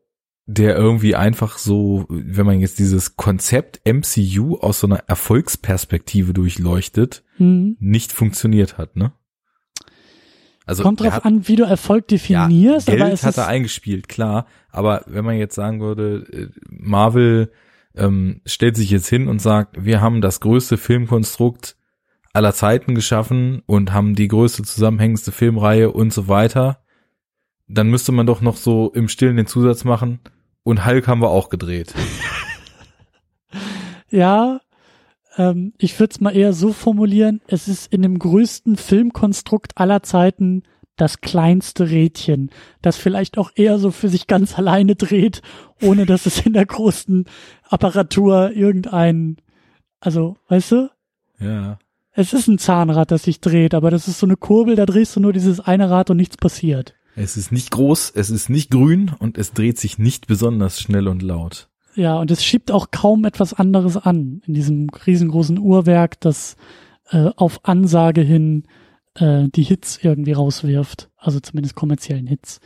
[0.45, 7.24] der irgendwie einfach so, wenn man jetzt dieses Konzept MCU aus so einer Erfolgsperspektive durchleuchtet,
[7.38, 7.78] mhm.
[7.80, 9.12] nicht funktioniert hat, ne?
[10.73, 12.89] Also Kommt drauf hat, an, wie du Erfolg definierst.
[12.89, 14.47] Ja, Geld hat er eingespielt, klar.
[14.70, 17.53] Aber wenn man jetzt sagen würde, äh, Marvel
[17.95, 21.77] ähm, stellt sich jetzt hin und sagt, wir haben das größte Filmkonstrukt
[22.33, 26.83] aller Zeiten geschaffen und haben die größte zusammenhängendste Filmreihe und so weiter,
[27.68, 30.20] dann müsste man doch noch so im Stillen den Zusatz machen
[30.62, 31.93] und Hulk haben wir auch gedreht.
[34.09, 34.62] ja,
[35.37, 40.03] ähm, ich würde es mal eher so formulieren, es ist in dem größten Filmkonstrukt aller
[40.03, 40.62] Zeiten
[40.97, 42.51] das kleinste Rädchen,
[42.83, 45.43] das vielleicht auch eher so für sich ganz alleine dreht,
[45.80, 47.24] ohne dass es in der großen
[47.68, 49.39] Apparatur irgendein,
[50.01, 50.91] also, weißt du?
[51.41, 51.78] Ja.
[52.12, 55.16] Es ist ein Zahnrad, das sich dreht, aber das ist so eine Kurbel, da drehst
[55.16, 56.95] du nur dieses eine Rad und nichts passiert.
[57.16, 61.09] Es ist nicht groß, es ist nicht grün und es dreht sich nicht besonders schnell
[61.09, 61.68] und laut.
[61.95, 66.57] Ja, und es schiebt auch kaum etwas anderes an in diesem riesengroßen Uhrwerk, das
[67.11, 68.64] äh, auf Ansage hin
[69.14, 72.61] äh, die Hits irgendwie rauswirft, also zumindest kommerziellen Hits.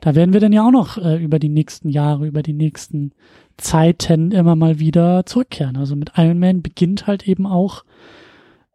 [0.00, 3.12] Da werden wir dann ja auch noch äh, über die nächsten Jahre, über die nächsten
[3.56, 5.76] Zeiten immer mal wieder zurückkehren.
[5.76, 7.84] Also mit Iron Man beginnt halt eben auch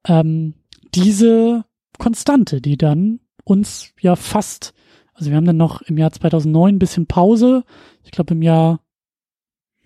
[0.07, 0.53] ähm,
[0.95, 1.65] diese
[1.97, 4.73] Konstante, die dann uns ja fast,
[5.13, 7.63] also wir haben dann noch im Jahr 2009 ein bisschen Pause.
[8.03, 8.79] Ich glaube im Jahr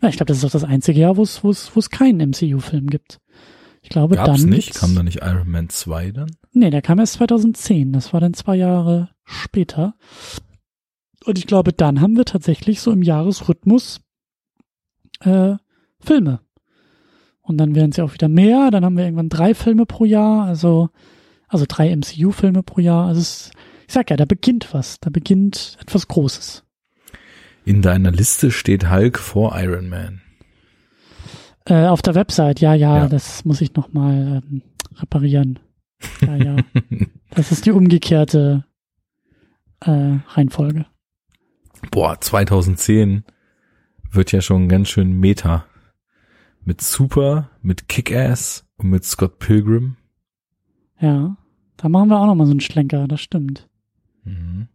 [0.01, 3.19] ja, ich glaube, das ist auch das einzige Jahr, wo es keinen MCU-Film gibt.
[3.81, 4.75] Ich glaube, Gab's dann nicht.
[4.75, 6.31] Kam da nicht Iron Man 2 dann?
[6.53, 7.93] Nee, der kam erst 2010.
[7.93, 9.95] Das war dann zwei Jahre später.
[11.25, 14.01] Und ich glaube, dann haben wir tatsächlich so im Jahresrhythmus
[15.21, 15.55] äh,
[15.99, 16.41] Filme.
[17.41, 18.69] Und dann werden es ja auch wieder mehr.
[18.69, 20.89] Dann haben wir irgendwann drei Filme pro Jahr, also
[21.51, 23.07] also drei MCU-Filme pro Jahr.
[23.07, 23.51] Also es,
[23.87, 24.99] ich sag ja, da beginnt was.
[25.01, 26.63] Da beginnt etwas Großes.
[27.65, 30.21] In deiner Liste steht Hulk vor Iron Man.
[31.65, 33.07] Äh, auf der Website, ja, ja, ja.
[33.07, 34.63] das muss ich nochmal ähm,
[34.95, 35.59] reparieren.
[36.21, 36.55] Ja, ja.
[37.29, 38.65] das ist die umgekehrte
[39.81, 40.85] äh, Reihenfolge.
[41.91, 43.23] Boah, 2010
[44.11, 45.65] wird ja schon ganz schön Meta.
[46.63, 49.97] Mit Super, mit Kick-Ass und mit Scott Pilgrim.
[50.99, 51.35] Ja,
[51.77, 53.67] da machen wir auch nochmal so einen Schlenker, das stimmt.
[54.23, 54.67] Mhm.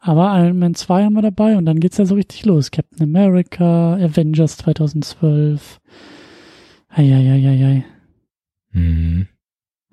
[0.00, 2.70] Aber Iron Man 2 haben wir dabei und dann geht's ja so richtig los.
[2.70, 5.80] Captain America, Avengers 2012.
[6.88, 7.84] Eieieiei.
[8.72, 9.28] Mhm.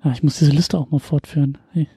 [0.04, 1.58] Ja, ich muss diese Liste auch mal fortführen.
[1.72, 1.88] Hey,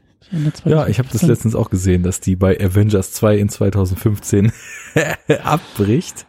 [0.65, 4.51] ja, ich habe das letztens auch gesehen, dass die bei Avengers 2 in 2015
[5.43, 6.27] abbricht.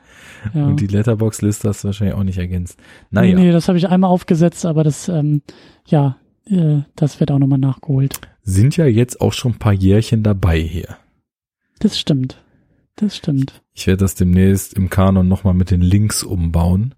[0.55, 0.66] Ja.
[0.66, 2.78] Und die Letterbox-Liste hast du wahrscheinlich auch nicht ergänzt.
[3.11, 3.35] Naja.
[3.35, 5.43] Nee, nee, das habe ich einmal aufgesetzt, aber das, ähm,
[5.87, 6.16] ja,
[6.47, 8.20] äh, das wird auch nochmal nachgeholt.
[8.43, 10.97] Sind ja jetzt auch schon ein paar Jährchen dabei hier.
[11.81, 12.41] Das stimmt.
[12.97, 13.62] Das stimmt.
[13.74, 16.95] Ich werde das demnächst im Kanon nochmal mit den Links umbauen.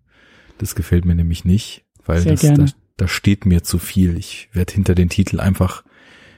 [0.58, 2.66] Das gefällt mir nämlich nicht, weil das, da,
[2.96, 4.18] da steht mir zu viel.
[4.18, 5.84] Ich werde hinter den Titel einfach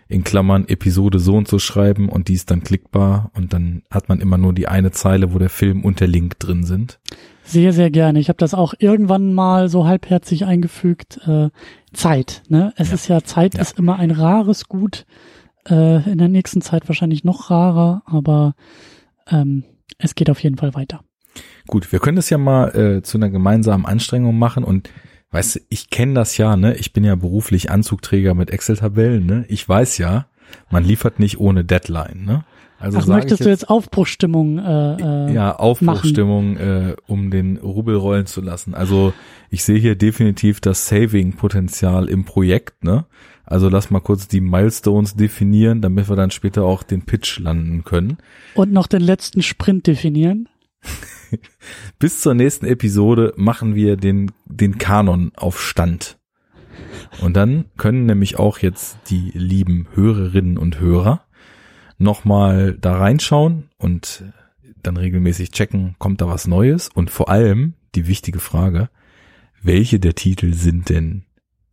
[0.07, 4.11] in Klammern Episode so und so schreiben und die ist dann klickbar und dann hat
[4.11, 7.01] man immer nur die eine Zeile, wo der Film und der Link drin sind.
[7.43, 8.21] Sehr, sehr gerne.
[8.21, 11.21] Ich habe das auch irgendwann mal so halbherzig eingefügt.
[11.27, 11.49] Äh,
[11.95, 12.73] Zeit, ne?
[12.77, 12.95] Es Ja.
[12.95, 13.63] ist ja, Zeit Ja.
[13.63, 15.07] ist immer ein rares Gut.
[15.69, 18.55] Äh, in der nächsten Zeit wahrscheinlich noch rarer, aber
[19.29, 19.65] ähm,
[19.99, 21.01] es geht auf jeden Fall weiter.
[21.67, 24.91] Gut, wir können das ja mal äh, zu einer gemeinsamen Anstrengung machen und
[25.31, 26.77] weißt du, ich kenne das ja, ne?
[26.77, 29.45] Ich bin ja beruflich Anzugträger mit Excel-Tabellen, ne?
[29.49, 30.27] Ich weiß ja,
[30.71, 32.45] man liefert nicht ohne Deadline, ne?
[32.79, 37.97] Also Ach, möchtest ich du jetzt Aufbruchstimmung äh, äh, ja, Aufbruchstimmung, äh, um den Rubel
[37.97, 38.75] rollen zu lassen.
[38.75, 39.15] Also
[39.49, 43.07] ich sehe hier definitiv das Saving-Potenzial im Projekt, ne?
[43.47, 47.85] Also lass mal kurz die Milestones definieren, damit wir dann später auch den Pitch landen
[47.85, 48.19] können.
[48.55, 50.49] und noch den letzten Sprint definieren?
[51.99, 56.19] Bis zur nächsten Episode machen wir den, den Kanon auf Stand.
[57.21, 61.25] Und dann können nämlich auch jetzt die lieben Hörerinnen und Hörer
[61.99, 64.25] nochmal da reinschauen und
[64.83, 66.89] dann regelmäßig checken, kommt da was Neues?
[66.89, 68.91] Und vor allem die wichtige Frage,
[69.63, 71.25] welche der Titel sind denn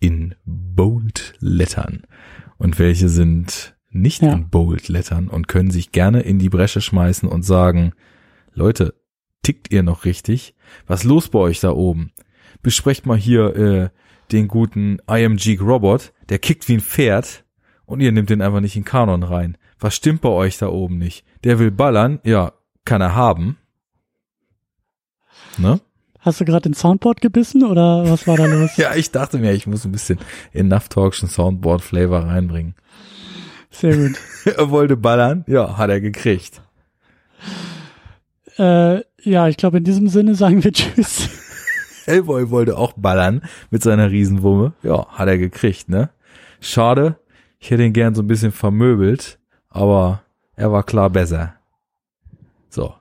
[0.02, 2.04] in Bold Lettern
[2.58, 4.34] und welche sind nicht Ja.
[4.34, 7.94] in Bold Lettern und können sich gerne in die Bresche schmeißen und sagen,
[8.54, 8.96] Leute,
[9.44, 10.56] tickt ihr noch richtig?
[10.88, 12.12] Was los bei euch da oben?
[12.62, 13.90] Besprecht mal hier äh,
[14.32, 17.46] den guten IMG Robot, der kickt wie ein Pferd
[17.86, 19.58] und ihr nehmt den einfach nicht in Kanon rein.
[19.80, 21.26] Was stimmt bei euch da oben nicht?
[21.44, 22.54] Der will ballern, ja,
[22.86, 23.58] kann er haben.
[25.58, 25.80] Ne?
[26.22, 28.72] Hast du gerade den Soundboard gebissen oder was war da los?
[28.78, 30.20] Ja, ich dachte mir, ich muss ein bisschen
[30.54, 32.76] Enough Talkschen Soundboard Flavor reinbringen.
[33.72, 34.20] Sehr gut.
[34.46, 36.62] er wollte ballern, ja, hat er gekriegt.
[38.58, 41.30] äh, ja, ich glaube, in diesem Sinne sagen wir Tschüss.
[42.06, 44.74] Hellboy wollte auch ballern mit seiner Riesenwumme.
[44.84, 46.10] Ja, hat er gekriegt, ne?
[46.60, 47.16] Schade,
[47.60, 50.22] ich hätte ihn gern so ein bisschen vermöbelt, aber
[50.56, 51.56] er war klar besser.
[52.70, 52.94] So,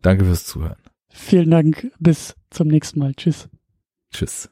[0.00, 0.76] danke fürs Zuhören.
[1.12, 1.90] Vielen Dank.
[1.98, 3.14] Bis zum nächsten Mal.
[3.14, 3.48] Tschüss.
[4.12, 4.50] Tschüss.